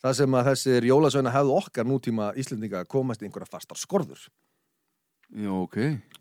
það 0.00 0.20
sem 0.20 0.36
að 0.36 0.46
þessir 0.50 0.86
Jólasveina 0.88 1.34
hefðu 1.34 1.56
okkar 1.58 1.88
nútíma 1.88 2.30
Íslendinga 2.40 2.86
komast 2.90 3.22
í 3.22 3.28
einhverja 3.28 3.50
fastar 3.50 3.80
skorður. 3.80 4.22
Já, 5.30 5.50
ok. 5.54 5.76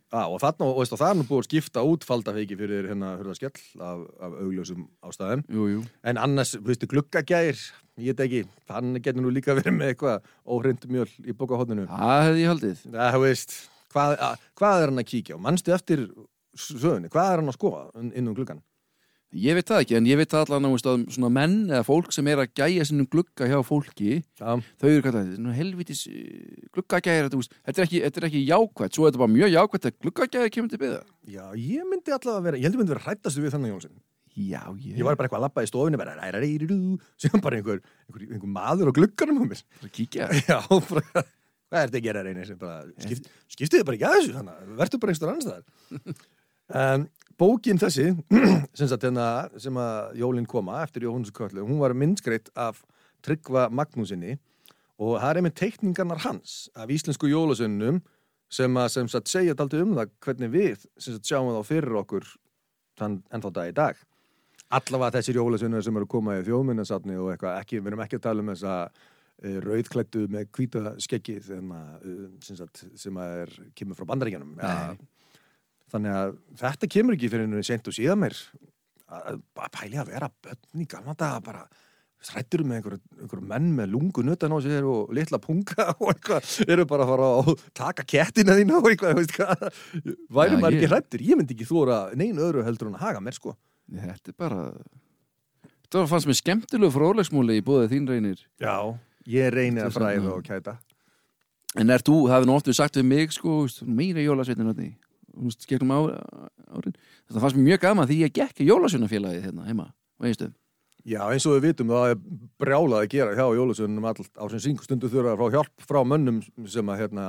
Ah, 0.09 0.25
og 0.29 0.39
þarna, 0.41 0.67
og 0.69 0.79
veist, 0.81 0.93
og 0.93 0.99
það 1.01 1.11
er 1.11 1.17
nú 1.17 1.23
búið 1.29 1.39
að 1.39 1.47
skipta 1.47 1.83
út 1.85 2.05
faldafeiki 2.05 2.57
fyrir 2.57 2.87
hérna 2.89 3.11
hurðaskell 3.17 3.57
af, 3.77 4.03
af 4.21 4.35
augljósum 4.43 4.85
ástæðum. 5.05 5.43
Jú, 5.53 5.65
jú. 5.69 5.81
En 6.05 6.19
annars, 6.21 6.55
þú 6.55 6.69
veistu, 6.69 6.89
gluggagæir, 6.89 7.61
ég 8.01 8.17
veit 8.17 8.23
ekki, 8.25 8.43
hann 8.73 8.97
getur 8.97 9.25
nú 9.25 9.33
líka 9.33 9.57
verið 9.57 9.77
með 9.77 9.93
eitthvað 9.93 10.31
óhrind 10.49 10.87
mjöl 10.89 11.07
í 11.25 11.35
bókahotninu. 11.37 11.85
Það 11.89 12.23
hefði 12.27 12.43
ég 12.43 12.53
haldið. 12.53 12.81
Það, 12.85 13.11
þú 13.15 13.21
veist, 13.25 13.57
hvað, 13.93 14.15
að, 14.29 14.48
hvað 14.60 14.81
er 14.81 14.91
hann 14.91 15.03
að 15.03 15.12
kíkja 15.12 15.38
á? 15.38 15.43
Manstu 15.46 15.75
eftir 15.75 16.08
sögunni, 16.60 17.12
hvað 17.13 17.31
er 17.34 17.43
hann 17.43 17.51
að 17.53 17.60
skoða 17.60 18.10
inn 18.10 18.27
um 18.27 18.36
gluggan? 18.38 18.63
Ég 19.29 19.53
veit 19.53 19.67
það 19.69 19.84
ekki, 19.84 19.93
en 20.00 20.08
ég 20.10 20.17
veit 20.17 20.31
það 20.31 20.48
allan 20.48 20.65
á 20.65 20.69
að 20.74 21.01
svona 21.13 21.29
menn 21.29 21.58
eða 21.69 21.86
fólk 21.86 22.13
sem 22.15 22.25
er 22.31 22.39
að 22.41 22.53
gæja 22.58 22.86
sinnum 22.89 23.05
glugga 23.13 23.46
hjá 23.46 23.60
fólki 23.62 24.15
Já, 24.24 24.55
þau 24.81 24.88
eru 24.89 25.03
kallað, 25.05 25.36
helvitis 25.53 26.01
gluggagæjar, 26.74 27.27
þetta, 27.27 27.36
þú 27.36 27.41
veist, 27.43 27.53
þetta, 27.60 27.75
er 27.75 27.86
ekki, 27.86 28.00
þetta 28.08 28.22
er 28.24 28.27
ekki 28.31 28.41
jákvætt 28.48 28.98
svo 28.98 29.05
er 29.05 29.12
þetta 29.12 29.22
bara 29.22 29.34
mjög 29.36 29.53
jákvætt 29.53 29.86
að 29.86 30.00
gluggagæjar 30.08 30.53
kemur 30.55 30.74
til 30.74 30.81
byggða 30.81 31.03
já, 31.29 31.43
ég 31.62 31.86
myndi 31.91 32.15
allavega 32.17 32.46
vera, 32.48 32.58
ég 32.58 32.65
held 32.65 32.79
ég 32.79 32.81
myndi 32.81 32.96
vera 32.96 33.05
hrættastu 33.05 33.46
við 33.46 33.53
þannig 33.53 33.75
Jónsson. 33.75 34.00
Já, 34.39 34.62
ég, 34.79 34.98
Ég 34.98 35.03
var 35.05 35.17
bara 35.19 35.27
eitthvað 35.27 35.41
að 35.41 35.46
labba 35.46 35.63
í 35.65 35.69
stofunni, 35.69 36.00
bara 36.00 36.13
rærærærærú, 36.17 36.98
sem 37.22 37.41
bara 37.43 37.60
einhver, 37.60 37.81
einhver, 38.08 38.27
einhver 38.29 38.51
maður 38.53 38.89
á 38.89 38.93
glugganum 38.98 39.41
á 39.41 39.46
mér. 39.51 39.63
að 39.84 39.89
kíkja 39.93 40.29
Já, 40.48 40.58
bara, 40.69 41.24
hvað 41.69 41.79
er 41.79 41.89
þetta 41.91 42.01
að 42.01 42.05
gera 42.07 42.25
reynir? 42.25 42.51
Skipt, 43.05 43.31
skiptið 43.53 43.79
þið 43.79 43.88
bara 43.88 43.97
ekki 43.99 44.09
að 44.09 44.17
þessu, 44.17 44.35
þannig, 44.35 44.59
að 44.59 44.75
verður 44.81 45.01
bara 45.03 45.15
einhver 45.15 45.31
annars 45.33 45.47
staðar. 45.47 46.27
um, 46.81 47.07
bókin 47.39 47.81
þessi, 47.81 48.07
sem, 48.77 48.91
hérna, 48.93 49.27
sem 49.61 49.81
að 49.81 50.19
Jólin 50.19 50.49
koma 50.49 50.81
eftir 50.83 51.07
Jóhannes 51.07 51.33
Köllu, 51.35 51.65
hún 51.67 51.81
var 51.81 51.95
myndskreitt 51.97 52.51
af 52.59 52.83
Tryggva 53.25 53.67
Magnúsinni 53.73 54.38
og 54.99 55.17
það 55.21 55.38
er 55.38 55.45
með 55.45 55.57
teikningarnar 55.61 56.23
hans 56.25 56.55
af 56.75 56.91
íslensku 56.91 57.29
jólasönnum 57.31 58.01
sem 58.51 58.77
að 58.81 58.91
sem 58.95 59.09
sagt, 59.11 59.29
segja 59.31 59.55
daldi 59.55 59.81
um 59.83 59.95
það 59.97 60.13
hvernig 60.25 60.53
við 60.53 60.85
sem 60.97 61.15
sagt, 61.15 61.27
sjáum 61.29 61.51
þá 61.53 61.67
fyrir 61.67 61.99
okkur 62.01 62.27
ennþá 62.99 63.51
dag 63.55 63.69
í 63.69 63.75
dag. 63.75 63.99
Allavega 64.69 65.17
þessir 65.17 65.39
jólasönnur 65.39 65.85
sem 65.85 65.95
eru 65.95 66.05
að 66.05 66.13
koma 66.13 66.35
í 66.38 66.43
þjóðminnarsafni 66.45 67.15
og 67.17 67.31
eitthvað, 67.33 67.61
ekki, 67.61 67.79
við 67.79 67.91
erum 67.91 68.03
ekki 68.03 68.19
að 68.19 68.25
tala 68.25 68.43
um 68.43 68.51
þessa 68.51 68.73
rauðklættu 69.39 70.25
með 70.31 70.50
hvíta 70.55 70.96
skeggi 71.01 71.38
sem 71.43 71.72
að, 71.72 73.27
er, 73.27 73.53
kemur 73.77 73.98
frá 74.00 74.08
bandaríkjanum. 74.10 74.58
Ja, 74.60 74.96
þannig 75.93 76.17
að 76.17 76.34
þetta 76.60 76.91
kemur 76.96 77.17
ekki 77.17 77.31
fyrir 77.31 77.48
henni 77.48 77.65
sent 77.65 77.88
og 77.89 77.96
síðan 77.96 78.24
mér 78.25 78.39
að 79.10 79.39
pæli 79.74 79.98
að 79.98 80.12
vera 80.13 80.29
börn 80.43 80.84
í 80.84 80.89
gamla 80.89 81.15
daga 81.17 81.39
bara 81.46 81.63
strættur 82.19 82.65
með 82.67 82.79
einhver, 82.79 82.96
einhver 83.15 83.41
menn 83.48 83.69
með 83.77 83.93
lungu 83.93 84.24
nutan 84.27 84.51
á 84.51 84.60
sér 84.63 84.88
og 84.91 85.12
litla 85.15 85.39
punga 85.41 85.88
og 86.01 86.10
eitthvað, 86.12 86.51
eru 86.67 86.86
bara 86.89 87.05
að 87.05 87.12
fara 87.13 87.29
að 87.39 87.67
taka 87.79 88.05
kettina 88.13 88.58
þína 88.60 88.79
og 88.81 88.89
eitthvað, 88.91 89.22
veist 89.22 89.36
hvað. 89.38 89.67
Væri 90.27 90.58
Já, 90.58 90.60
maður 90.60 90.79
ekki 90.79 90.89
hrættur, 90.91 91.24
ég 91.25 91.39
myndi 91.39 91.55
ekki 91.55 91.69
þóra 91.69 92.00
neinu 92.19 92.43
öðru 92.43 92.65
heldur 92.67 92.91
en 92.91 92.98
að 93.00 93.05
haga 93.08 93.24
mér 93.24 93.39
sko. 93.39 93.55
Þetta 93.89 94.34
er 94.34 94.38
bara 94.38 94.65
Þetta 95.89 96.03
var 96.03 96.10
fannst 96.12 96.29
mér 96.29 96.38
skemmtilegu 96.38 96.93
fróðlegsmúli 96.93 97.55
í 97.58 97.63
búið 97.65 97.88
þín 97.96 98.12
reynir. 98.12 98.41
Já, 98.62 98.75
ég 99.29 99.51
reyni 99.53 99.83
að 99.83 99.95
fræða 99.98 100.33
og 100.36 100.45
kæta. 100.48 100.77
En 101.77 101.93
er 101.93 102.01
þú, 102.05 102.24
hefði 102.31 102.50
nú 102.50 102.55
oft 102.57 102.69
við 102.69 102.79
sagt 102.79 102.98
við 102.98 103.05
mig 103.09 103.36
sko, 103.36 103.59
meira 103.86 104.24
jólasveitin 104.24 104.71
á, 105.93 106.00
árin. 106.74 106.95
Þetta 107.29 107.43
fannst 107.43 107.59
mér 107.59 107.67
mjög 107.67 107.83
gaman 107.83 108.09
því 108.09 108.24
ég 108.24 108.33
gekk 108.33 108.63
í 108.63 108.69
jólasveinafélagið 108.71 109.45
hérna 109.45 109.67
heima, 109.69 109.91
veistu 110.21 110.50
Já, 111.07 111.21
eins 111.31 111.45
og 111.48 111.55
við 111.55 111.69
vitum 111.69 111.91
það 111.93 112.12
er 112.12 112.17
brjálað 112.59 113.03
að 113.05 113.12
gera 113.13 113.36
hjá 113.38 113.55
jólasveinunum 113.55 114.07
all 114.09 114.25
á 114.36 114.43
sem 114.51 114.62
syngu 114.65 114.83
stundu 114.83 115.07
þurfa 115.09 115.38
fá 115.39 115.45
hjálp 115.55 115.86
frá 115.88 116.00
mönnum 116.03 116.41
sem 116.67 116.91
að 116.91 117.05
hérna, 117.05 117.25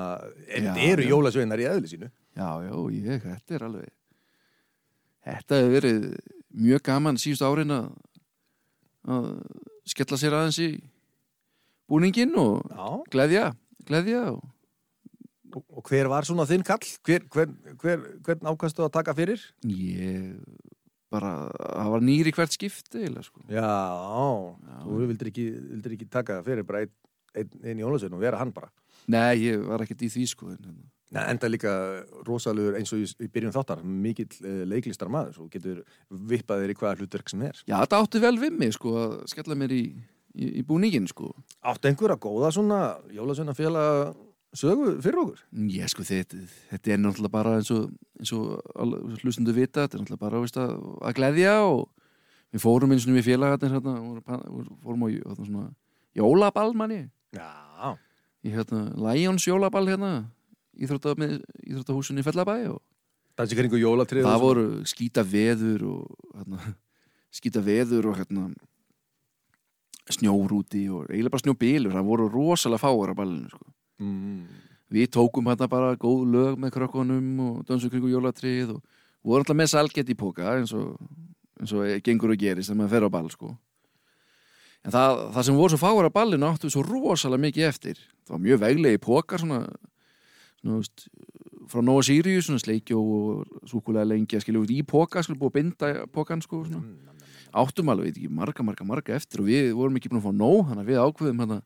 Já, 0.50 0.72
eru 0.88 1.06
jólasveinar 1.06 1.62
í 1.62 1.68
eðli 1.70 1.92
sínu. 1.92 2.10
Já, 2.34 2.48
já, 2.66 2.74
ég, 2.96 3.22
þetta 3.28 3.56
er 3.56 3.66
alveg 3.68 3.92
Þetta 5.30 5.60
hefur 5.60 5.74
verið 5.76 6.04
mjög 6.66 6.82
gaman 6.88 7.20
síðustu 7.20 7.46
árin 7.46 7.76
að 7.76 9.28
skella 9.88 10.18
sér 10.18 10.36
aðeins 10.40 10.60
í 10.64 10.70
búningin 11.90 12.32
og 12.40 12.64
Já, 12.70 12.88
gleðja, 13.12 13.44
gleðja 13.88 14.24
og 14.36 14.46
og, 15.50 15.64
og 15.80 15.88
hver 15.90 16.06
var 16.10 16.26
svona 16.28 16.46
þinn 16.46 16.62
kall? 16.66 16.84
Hver, 17.06 17.24
hver, 17.34 17.50
hver, 17.82 18.04
hvern 18.26 18.50
ákastu 18.52 18.84
að 18.86 18.92
taka 19.00 19.16
fyrir? 19.18 19.42
ég 19.66 20.36
bara, 21.10 21.50
það 21.50 21.88
var 21.96 22.04
nýri 22.06 22.30
hvert 22.36 22.54
skipti 22.54 23.00
eiginlega 23.00 23.26
sko. 23.26 23.42
Já, 23.50 23.70
þú 24.84 24.98
vildir 25.10 25.30
ekki, 25.32 25.46
vildir 25.72 25.96
ekki 25.96 26.06
taka 26.06 26.38
fyrir 26.46 26.62
bara 26.68 26.84
einn 26.84 26.94
ein, 27.34 27.50
ein 27.64 27.82
jólasvein 27.82 28.14
og 28.16 28.22
vera 28.22 28.40
hann 28.40 28.54
bara 28.54 28.70
Nei, 29.10 29.46
ég 29.46 29.62
var 29.66 29.82
ekkert 29.84 30.04
í 30.06 30.10
því 30.12 30.24
sko 30.30 30.50
en, 30.54 30.80
Nei, 31.10 31.22
enda 31.32 31.50
líka 31.50 31.72
rosalegur 32.26 32.76
eins 32.78 32.92
og 32.94 33.02
í, 33.02 33.08
í 33.24 33.28
byrjun 33.32 33.54
þáttar 33.54 33.82
mikill 33.82 34.30
uh, 34.44 34.62
leiklistar 34.70 35.10
maður 35.12 35.44
og 35.44 35.50
getur 35.54 35.82
vippað 36.30 36.64
þér 36.64 36.74
í 36.74 36.78
hvaða 36.80 37.00
hlutverk 37.00 37.32
sem 37.32 37.44
er 37.48 37.60
Já, 37.64 37.76
þetta 37.82 38.02
átti 38.04 38.22
vel 38.22 38.36
við 38.42 38.58
mig 38.60 38.74
sko 38.76 38.94
að 39.04 39.16
skella 39.32 39.58
mér 39.58 39.74
í, 39.74 39.84
í, 40.34 40.50
í 40.60 40.66
búningin 40.66 41.08
sko. 41.10 41.32
Áttu 41.60 41.90
einhverja 41.90 42.18
góða 42.20 42.52
svona 42.54 42.80
jólasveina 43.14 43.54
félag 43.56 44.14
sögu 44.56 44.96
fyrir 45.02 45.22
okkur? 45.22 45.40
Ég 45.70 45.90
sko 45.90 46.04
þetta, 46.06 46.40
þetta 46.72 46.92
er 46.94 47.00
náttúrulega 47.00 47.34
bara 47.34 47.54
eins 47.60 47.70
og, 47.74 47.90
eins 48.18 48.32
og 48.34 49.20
hlustundu 49.22 49.54
vita, 49.54 49.84
þetta 49.84 49.98
er 49.98 50.04
náttúrulega 50.04 50.24
bara 50.24 50.42
veist, 50.42 50.58
að, 50.60 50.76
að 51.06 51.16
gleðja 51.20 51.54
og 51.68 51.86
við 52.50 52.64
fórum 52.64 52.94
eins 52.94 53.06
og 53.06 53.16
við 53.18 53.28
félagarnir 53.28 53.76
hérna, 53.76 53.96
fórum 54.82 55.06
á 55.06 55.08
hérna, 55.12 55.46
svona, 55.46 55.66
jólaball 56.18 56.74
manni 56.78 57.02
Já, 57.36 57.94
í 58.42 58.54
hérna, 58.54 58.88
Lions 58.98 59.46
jólaball 59.46 59.86
hérna 59.90 60.12
íþrótta, 60.80 61.14
með, 61.20 61.40
íþróttahúsinni 61.62 62.24
í 62.24 62.26
Fellabæ 62.26 62.56
og 62.72 62.80
það 63.38 64.42
voru 64.42 64.66
skýta 64.88 65.22
veður 65.24 65.86
og 65.94 66.34
hérna, 66.34 66.74
skýta 67.38 67.62
veður 67.64 68.10
og 68.10 68.18
hérna 68.18 68.48
snjór 70.16 70.54
úti 70.60 70.84
og 70.92 71.08
eiginlega 71.08 71.34
bara 71.34 71.44
snjóbílur 71.44 71.94
það 71.94 72.10
voru 72.10 72.28
rosalega 72.32 72.82
fáar 72.82 73.12
á 73.12 73.20
ballinu 73.20 73.50
sko. 73.52 73.66
mm. 74.02 74.44
við 74.90 75.10
tókum 75.16 75.50
hérna 75.50 75.68
bara 75.70 75.96
góð 76.00 76.26
lög 76.34 76.60
með 76.60 76.74
krökkunum 76.76 77.42
og 77.46 77.64
dansum 77.68 77.92
kringu 77.92 78.12
jólatrið 78.12 78.76
og 78.76 78.82
voru 79.22 79.42
alltaf 79.42 79.58
með 79.58 79.72
salgett 79.74 80.12
í 80.12 80.18
póka 80.18 80.54
eins 80.56 80.74
og, 80.76 80.96
eins 81.60 81.74
og 81.76 81.88
gengur 82.04 82.34
og 82.34 82.40
gerist 82.40 82.70
þegar 82.70 82.80
maður 82.82 82.94
fer 82.94 83.08
á 83.08 83.10
ball 83.16 83.30
sko 83.32 83.52
en 84.84 84.94
það, 84.94 85.22
það 85.34 85.46
sem 85.46 85.60
voru 85.60 85.74
svo 85.74 85.82
fáar 85.82 86.08
á 86.08 86.16
ballinu 86.18 86.48
áttu 86.48 86.68
við 86.68 86.76
svo 86.76 86.86
rosalega 86.86 87.46
mikið 87.46 87.68
eftir 87.68 88.00
það 88.24 88.36
var 88.36 88.44
mjög 88.46 88.62
veglegi 88.64 89.02
pókar 89.04 89.42
svona, 89.42 89.60
svona 90.60 90.80
veist, 90.80 91.08
frá 91.70 91.84
Nova 91.84 92.02
Sirius 92.06 92.48
svona 92.48 92.62
sleikjó 92.62 93.00
og 93.00 93.68
súkulega 93.68 94.16
út 94.60 94.72
í 94.72 94.82
póka, 94.82 95.22
skilja 95.22 95.40
búið 95.40 95.50
að 95.50 95.56
binda 95.58 95.90
pókan 96.12 96.42
sko 96.42 96.64
svona. 96.64 96.82
Áttum 97.52 97.90
alveg, 97.92 98.10
veit 98.10 98.18
ekki, 98.18 98.32
marga, 98.32 98.64
marga, 98.66 98.86
marga 98.86 99.16
eftir 99.16 99.42
og 99.42 99.48
við 99.50 99.70
vorum 99.78 99.96
ekki 99.98 100.10
búin 100.12 100.20
að 100.20 100.26
fá 100.28 100.36
nóg 100.36 100.68
þannig 100.68 100.84
að 100.84 100.90
við 100.90 101.00
ákveðum 101.04 101.42
hann 101.44 101.54
að 101.56 101.62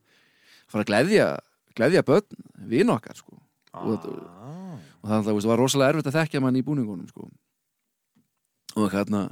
fara 0.70 0.84
að 0.84 0.90
gleðja 0.90 1.26
gleðja 1.74 2.04
börn, 2.06 2.44
vin 2.70 2.92
okkar 2.94 3.18
sko. 3.18 3.38
Og, 3.74 3.96
þetta, 3.96 4.12
og 5.02 5.08
það, 5.10 5.24
það 5.26 5.48
var 5.50 5.60
rosalega 5.60 5.94
erfitt 5.94 6.10
að 6.10 6.18
þekkja 6.20 6.42
mann 6.44 6.58
í 6.58 6.62
búningunum 6.66 7.08
sko. 7.10 7.30
og 8.74 8.90
hérna 8.90 9.24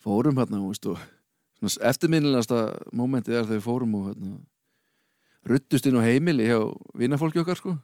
fórum 0.00 0.36
hérna 0.40 0.60
og 0.60 0.76
eftirminnilegasta 1.60 2.62
mómentið 2.96 3.36
er 3.36 3.44
þegar 3.44 3.58
við 3.58 3.64
fórum 3.64 3.94
og 3.98 4.06
hérna, 4.08 4.32
ruttust 5.48 5.86
inn 5.88 6.00
á 6.00 6.04
heimili 6.04 6.48
hjá 6.48 6.60
vinafólki 6.96 7.40
okkar 7.40 7.60
sko 7.60 7.76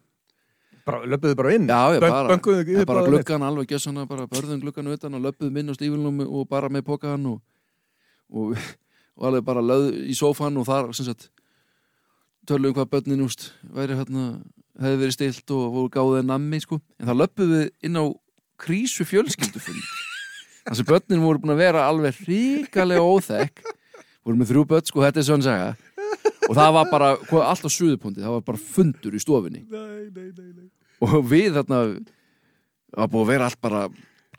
löpuðu 0.87 1.35
bara 1.35 1.55
inn? 1.57 1.67
Já, 1.67 1.97
já, 1.97 2.01
bara, 2.01 2.29
bönkuðu 2.31 2.85
bara 2.87 3.05
gluggan 3.07 3.43
alveg 3.43 3.73
gjössana, 3.75 4.07
bara 4.07 4.27
börðum 4.31 4.61
gluggan 4.63 4.91
utan 4.93 5.17
og 5.19 5.25
löpuðum 5.25 5.59
inn 5.59 5.71
á 5.71 5.75
stífilnum 5.75 6.21
og 6.27 6.47
bara 6.49 6.71
með 6.71 6.85
pokaðan 6.87 7.27
og, 7.33 7.41
og, 8.31 8.55
og 9.19 9.27
alveg 9.31 9.47
bara 9.49 9.65
löð 9.65 9.89
í 10.07 10.15
sófan 10.15 10.61
og 10.61 10.69
þar 10.69 10.93
sagt 10.95 11.31
töluðum 12.47 12.77
hvað 12.77 12.93
börnin 12.93 13.25
úst 13.27 13.49
væri 13.75 13.97
hérna, 13.99 14.29
hefði 14.79 15.01
verið 15.03 15.17
stilt 15.17 15.55
og 15.57 15.65
voru 15.75 15.91
gáðið 15.97 16.29
nammi 16.31 16.63
sko, 16.63 16.79
en 17.01 17.11
það 17.11 17.21
löpuðu 17.25 17.57
við 17.57 17.89
inn 17.89 17.99
á 17.99 18.05
krísu 18.63 19.07
fjölskyldufund. 19.09 19.83
Þar 20.67 20.79
sem 20.79 20.87
börnin 20.87 21.23
voru 21.23 21.43
búin 21.43 21.55
að 21.55 21.65
vera 21.65 21.89
alveg 21.91 22.23
ríkalega 22.27 23.03
óþekk. 23.03 23.67
Voru 24.27 24.39
með 24.39 24.53
þrjú 24.53 24.63
börn, 24.71 24.87
sko, 24.87 25.03
þetta 25.03 25.23
er 25.23 25.27
svona 25.27 25.47
saga 25.47 25.69
og 26.47 26.57
það 26.57 26.73
var 26.77 26.91
bara, 26.91 27.13
hvað, 27.29 27.45
allt 27.51 27.67
á 27.67 27.71
suðupunkti 27.77 28.25
það 28.25 28.37
var 28.37 28.45
bara 28.51 28.63
fundur 28.75 29.17
í 29.17 29.23
stofinni 29.23 29.63
Nei, 29.71 30.11
nei, 30.11 30.29
nei, 30.31 30.51
nei. 30.51 30.69
og 31.07 31.17
við 31.31 31.57
þarna 31.59 31.81
það 31.87 33.01
var 33.01 33.11
búið 33.13 33.25
að 33.25 33.33
vera 33.33 33.49
allt 33.51 33.63
bara 33.67 33.83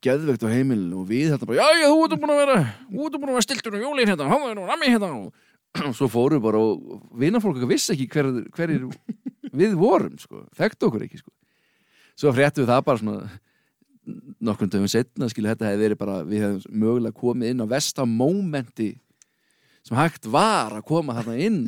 geðveikt 0.04 0.46
á 0.46 0.50
heimilinu 0.54 1.02
og 1.02 1.10
við 1.10 1.34
þarna 1.34 1.50
bara 1.50 1.60
já, 1.60 1.82
já, 1.82 1.88
þú 1.90 2.06
ert 2.06 2.22
búin 2.22 2.34
að 2.34 2.42
vera 2.44 2.58
þú 2.92 3.08
ert 3.08 3.18
búin 3.18 3.32
að 3.32 3.38
vera 3.38 3.48
stiltur 3.48 3.78
og 3.78 3.86
jólin 3.88 4.12
hérna 4.12 4.30
hann 4.32 4.46
er 4.52 4.58
nú 4.58 4.68
rammi 4.68 4.92
hérna 4.94 5.12
og 5.18 5.94
svo 5.98 6.10
fórum 6.12 6.40
við 6.40 6.46
bara 6.48 6.62
og 6.62 7.02
vinafólk 7.18 7.58
okkar 7.58 7.72
vissi 7.74 7.94
ekki 7.96 8.08
hver, 8.14 8.30
hverjir 8.56 8.88
við 9.58 9.76
vorum, 9.80 10.16
sko, 10.22 10.46
þekkt 10.58 10.88
okkur 10.88 11.04
ekki 11.08 11.22
sko. 11.22 11.32
svo 12.18 12.34
fréttum 12.36 12.66
við 12.66 12.72
það 12.72 12.88
bara 12.88 13.02
svona 13.02 13.28
nokkrum 14.48 14.72
dögum 14.72 14.92
setna 14.92 15.28
skilja 15.32 15.56
þetta 15.56 15.72
hefði 15.72 15.84
verið 15.84 16.00
bara, 16.00 16.22
við 16.24 16.46
hefðum 16.46 16.80
mögulega 16.84 17.20
komið 17.20 17.52
inn 17.52 17.64
á 17.64 17.68
versta 17.68 18.06
mómenti 18.08 18.92
sem 19.88 19.98
hægt 19.98 20.28
var 20.32 20.78
að 20.78 20.86
koma 20.88 21.16
þarna 21.18 21.38
inn 21.44 21.60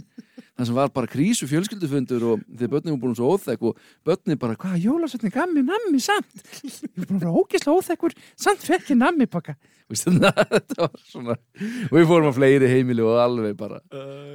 það 0.57 0.69
sem 0.69 0.77
var 0.79 0.93
bara 0.95 1.11
krísu 1.11 1.49
fjölskyldufundur 1.49 2.27
og 2.33 2.45
þegar 2.51 2.73
börnin 2.75 2.95
voru 2.95 3.01
búin 3.05 3.17
svo 3.19 3.33
óþekk 3.35 3.67
og 3.69 3.81
börnin 4.07 4.39
bara, 4.41 4.57
hvað, 4.59 4.77
jólasveitni 4.85 5.33
gaf 5.33 5.51
mér 5.53 5.67
nammi 5.71 6.03
samt. 6.03 6.45
Ég 6.63 6.79
var 6.95 7.09
búin 7.09 7.19
að 7.19 7.25
vera 7.25 7.35
ógislega 7.43 7.75
óþekkur. 7.79 8.17
Samt 8.39 8.65
fekk 8.65 8.93
ég 8.95 9.01
nammi 9.01 9.29
pakka. 9.29 9.57
Þetta 9.99 10.75
var 10.77 10.91
svona 11.09 11.33
og 11.33 11.95
við 11.95 12.03
fórum 12.11 12.29
á 12.29 12.33
fleiri 12.35 12.67
heimili 12.69 13.01
og 13.01 13.17
alveg 13.23 13.55
bara 13.57 13.79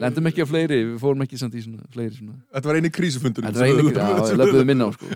lendum 0.03 0.27
ekki 0.27 0.43
á 0.43 0.49
fleiri, 0.51 0.81
við 0.89 0.97
fórum 1.03 1.23
ekki 1.23 1.39
samt 1.39 1.55
í 1.55 1.63
svona 1.63 1.87
fleiri 1.95 2.17
svona 2.17 2.41
Þetta 2.57 2.71
var 2.71 2.79
eini 2.81 2.91
krísufundurinn 2.95 3.55
þetta 3.55 3.63
var 3.63 3.71
einnig, 3.71 3.95
já, 3.95 4.09
við 4.33 4.41
löpuðum 4.41 4.73
inn 4.75 4.83
á 4.83 4.89
sko. 4.97 5.11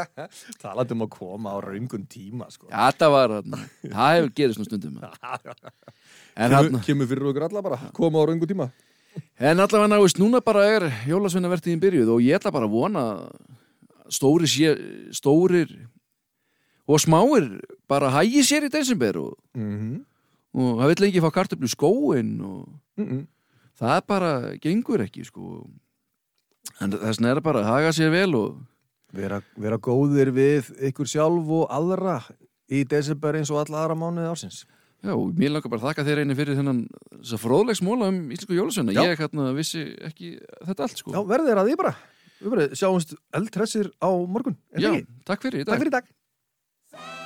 Talandum 0.64 1.06
að 1.06 1.12
koma 1.14 1.54
á 1.54 1.56
raungun 1.62 2.08
tíma 2.10 2.50
sko. 2.50 2.66
já, 2.66 2.80
þetta 2.80 3.12
var, 3.14 3.36
það 3.46 4.16
hefur 4.16 4.34
gerist 4.40 4.62
nú 4.62 4.66
stundum 4.66 4.98
en 5.06 6.50
kemur, 6.50 6.58
hann 6.58 6.82
kemur 6.88 7.10
fyrir 7.12 7.30
okkur 7.30 7.46
alla 7.46 7.64
bara. 7.68 7.80
Koma 7.94 8.18
á 8.18 8.24
raungun 8.26 8.50
tíma 8.50 8.70
En 9.38 9.60
allavega 9.60 9.88
náist, 9.92 10.18
núna 10.18 10.40
bara 10.40 10.64
er 10.64 10.88
jólasveinavertíðin 11.08 11.82
byrjuð 11.82 12.14
og 12.14 12.24
ég 12.24 12.38
ætla 12.38 12.52
bara 12.54 12.68
að 12.68 12.76
vona 12.76 13.04
stórir, 14.08 14.48
sé, 14.48 14.72
stórir 15.12 15.72
og 16.86 17.00
smáir 17.02 17.60
bara 17.88 18.12
hægi 18.14 18.44
sér 18.46 18.68
í 18.68 18.72
desember 18.72 19.18
og, 19.18 19.32
mm 19.54 19.72
-hmm. 19.76 20.04
og 20.54 20.80
það 20.80 20.88
vill 20.88 21.08
ekki 21.08 21.24
fá 21.24 21.30
kartöflu 21.30 21.66
í 21.66 21.74
skóin 21.74 22.40
og 22.40 22.68
Mm 22.96 23.26
það 23.76 24.06
bara 24.08 24.32
gengur 24.62 25.04
ekki 25.04 25.26
sko. 25.26 25.66
en 26.80 26.92
þess 26.92 27.20
vegna 27.20 27.32
er 27.32 27.42
bara 27.44 27.62
að 27.62 27.70
haga 27.70 27.92
sér 27.94 28.10
vel 28.12 28.34
og 28.36 28.56
vera, 29.14 29.40
vera 29.56 29.78
góðir 29.78 30.32
við 30.34 30.72
ykkur 30.90 31.08
sjálf 31.08 31.52
og 31.60 31.70
aðra 31.72 32.18
í 32.68 32.82
desember 32.88 33.38
eins 33.38 33.52
og 33.52 33.62
alla 33.62 33.84
aðra 33.84 33.98
mánuði 33.98 34.30
ársins 34.32 34.64
já, 35.04 35.12
mér 35.36 35.50
langar 35.54 35.70
bara 35.72 35.80
að 35.82 35.88
þakka 35.90 36.04
þér 36.08 36.22
einu 36.24 36.36
fyrir 36.38 36.58
þennan 36.58 36.80
þess 37.20 37.36
að 37.36 37.42
fróðlegs 37.44 37.82
móla 37.84 38.08
um 38.12 38.20
íslensku 38.34 38.56
jólasveina 38.56 38.94
Já. 38.96 39.02
ég 39.10 39.20
hérna 39.22 39.48
vissi 39.56 39.84
ekki 40.08 40.32
þetta 40.66 40.86
allt 40.86 41.02
sko 41.02 41.14
Já, 41.16 41.20
verðið 41.32 41.52
er 41.54 41.62
að 41.62 41.70
því 41.72 41.78
bara 41.82 41.94
Við 42.36 42.52
bara 42.52 42.66
sjáumst 42.76 43.14
eldhressir 43.32 43.88
á 43.96 44.10
morgun 44.12 44.56
er 44.76 44.80
Já, 44.84 44.90
ekki? 44.92 45.06
takk 45.24 45.46
fyrir 45.46 45.62
í 45.62 45.64
dag 45.64 45.72
Takk 45.76 45.84
fyrir 45.84 45.92
í 45.92 45.96
dag. 45.96 47.16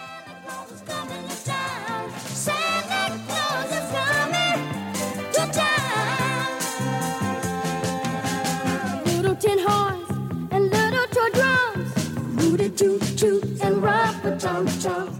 Little 9.07 9.35
tin 9.37 9.59
horns 9.59 10.11
and 10.53 10.71
little 10.71 11.07
toy 11.17 11.31
drums. 11.39 11.93
Rooty 12.43 12.69
toot 12.71 13.03
toot 13.19 13.45
and 13.63 13.83
rubber 13.83 14.37
tum 14.39 14.67
tum. 14.83 15.20